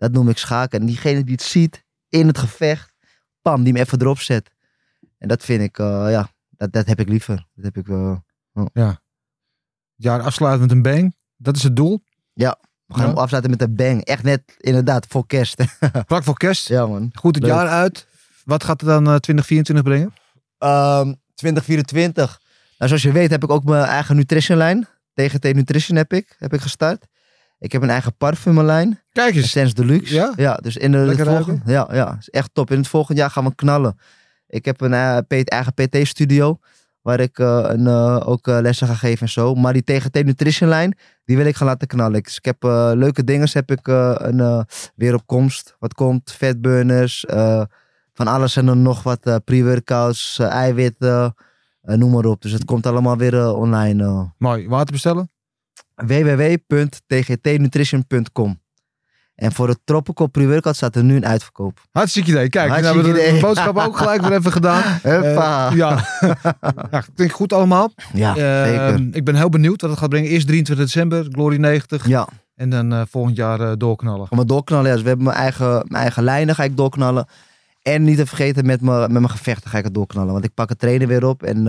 [0.03, 0.79] Dat noem ik schaken.
[0.79, 2.93] En diegene die het ziet in het gevecht,
[3.41, 4.49] pam, die hem even erop zet.
[5.17, 7.47] En dat vind ik, eh, ja, dat, dat heb ik liever.
[7.55, 8.91] Dat heb ik, eh,
[9.95, 11.15] jaar afsluiten met een bang.
[11.37, 12.03] Dat is het doel.
[12.33, 12.43] We
[12.93, 13.07] gaan Ja.
[13.09, 14.03] hem afsluiten met een bang.
[14.03, 15.63] Echt net, inderdaad, voor kerst.
[16.07, 16.67] Vlak voor kerst.
[16.67, 17.09] ja, man.
[17.13, 17.53] Goed het Leuk.
[17.53, 18.07] jaar uit.
[18.45, 20.13] Wat gaat er dan eh, 2024 brengen?
[20.57, 22.41] Ehm 2024.
[22.77, 24.87] Nou, zoals je weet heb ik ook mijn eigen nutritionlijn.
[25.13, 27.05] TGT Nutrition heb ik, heb ik gestart.
[27.63, 28.99] Ik heb een eigen parfumenlijn.
[29.11, 29.43] Kijk eens.
[29.45, 30.33] Essence Deluxe.
[30.35, 30.55] Ja?
[30.55, 32.71] dus in de Lekker volgende, ja, ja, is echt top.
[32.71, 33.99] In het volgende jaar gaan we knallen.
[34.47, 36.59] Ik heb een P- eigen PT-studio.
[37.01, 39.55] Waar ik eh, een, eh, ook lessen ga geven en zo.
[39.55, 42.23] Maar die TGT Nutrition lijn, die wil ik gaan laten knallen.
[42.23, 42.63] Dus ik heb
[42.95, 43.47] leuke dingen.
[43.51, 45.75] Heb ik een, weer op komst.
[45.79, 46.31] Wat komt?
[46.31, 47.25] Vetburners.
[48.13, 49.41] van alles en dan nog wat.
[49.43, 51.35] pre-workouts, eiwitten.
[51.81, 52.41] noem maar op.
[52.41, 54.31] Dus het komt allemaal weer online.
[54.37, 54.67] Mooi.
[54.67, 55.31] Water bestellen?
[56.07, 58.61] www.tgtnutrition.com
[59.35, 61.79] En voor de Tropical Pre-workout staat er nu een uitverkoop.
[61.91, 62.49] Hartstikke idee.
[62.49, 63.41] Kijk, nou Hartstikke we de idee.
[63.41, 64.81] boodschap ook gelijk weer even gedaan.
[65.03, 65.69] Huppa.
[65.69, 66.05] Eh, ja.
[66.91, 67.91] ja, klinkt goed allemaal.
[68.13, 69.07] ja, Eh, zeker.
[69.15, 70.29] ik ben heel benieuwd wat het gaat brengen.
[70.29, 72.07] Eerst 23 december, Glory 90.
[72.07, 74.27] Ja, En dan eh, volgend jaar eh, doorknallen.
[74.27, 74.85] gaan we doorknallen.
[74.87, 77.25] Ja, dus we hebben mijn eigen, mijn eigen lijnen ga ik doorknallen.
[77.81, 80.33] En niet te vergeten met mijn, met mijn gevechten ga ik het doorknallen.
[80.33, 81.43] Want ik pak het trainen weer op.
[81.43, 81.67] En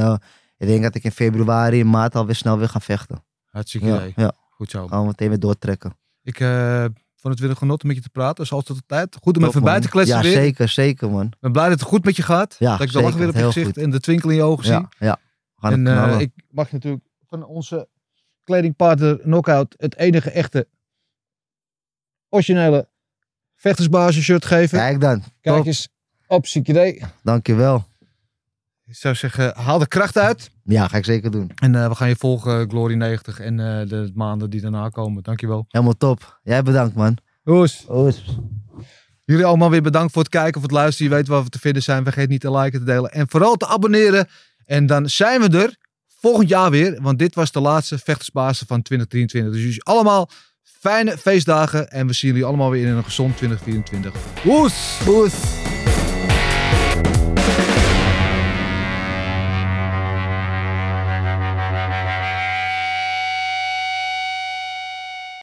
[0.59, 3.25] ik denk dat ik in februari, in maart alweer snel weer ga vechten.
[3.55, 4.13] Hartstikke idee.
[4.17, 4.87] ja, Goed zo.
[4.89, 5.97] gaan we meteen weer doortrekken.
[6.23, 6.81] Ik eh,
[7.17, 8.47] vond het weer een genot om met je te praten.
[8.47, 9.17] Zoals tot de tijd.
[9.23, 9.71] Goed om Top, even man.
[9.73, 10.33] bij te kletsen Ja, weer.
[10.33, 11.27] zeker, zeker man.
[11.27, 12.57] Ik ben blij dat het goed met je gaat.
[12.59, 13.77] Ja, dat ik de lach weer op je gezicht goed.
[13.77, 14.87] en de twinkel in je ogen zie.
[14.99, 15.19] Ja,
[15.57, 17.89] gaan En eh, ik mag natuurlijk van onze
[18.43, 20.69] kledingpartner Knockout het enige echte
[22.29, 22.89] originele
[23.57, 24.79] vechtersbasis shirt geven.
[24.79, 25.23] Kijk dan.
[25.41, 25.67] Kijk Top.
[25.67, 25.89] eens
[26.27, 27.03] op idee.
[27.23, 27.85] Dankjewel.
[28.95, 30.51] Ik zou zeggen, haal de kracht uit.
[30.65, 31.51] Ja, ga ik zeker doen.
[31.55, 35.23] En eh, we gaan je volgen, Glory 90 en eh, de maanden die daarna komen.
[35.23, 35.65] Dankjewel.
[35.69, 36.41] Helemaal top.
[36.43, 37.17] Jij bedankt man.
[37.45, 37.85] Oes.
[37.89, 38.39] Oes.
[39.25, 41.11] Jullie allemaal weer bedankt voor het kijken of het luisteren.
[41.11, 42.05] Je weet waar we te vinden zijn.
[42.05, 44.29] Vergeet niet te liken, te delen en vooral te abonneren.
[44.65, 45.77] En dan zijn we er
[46.21, 46.99] volgend jaar weer.
[47.03, 49.53] Want dit was de laatste vechtersbasis van 2023.
[49.53, 50.31] Dus jullie allemaal
[50.63, 51.91] fijne feestdagen.
[51.91, 54.13] En we zien jullie allemaal weer in een gezond 2024.
[54.47, 55.01] Oes!
[55.09, 55.33] Oes.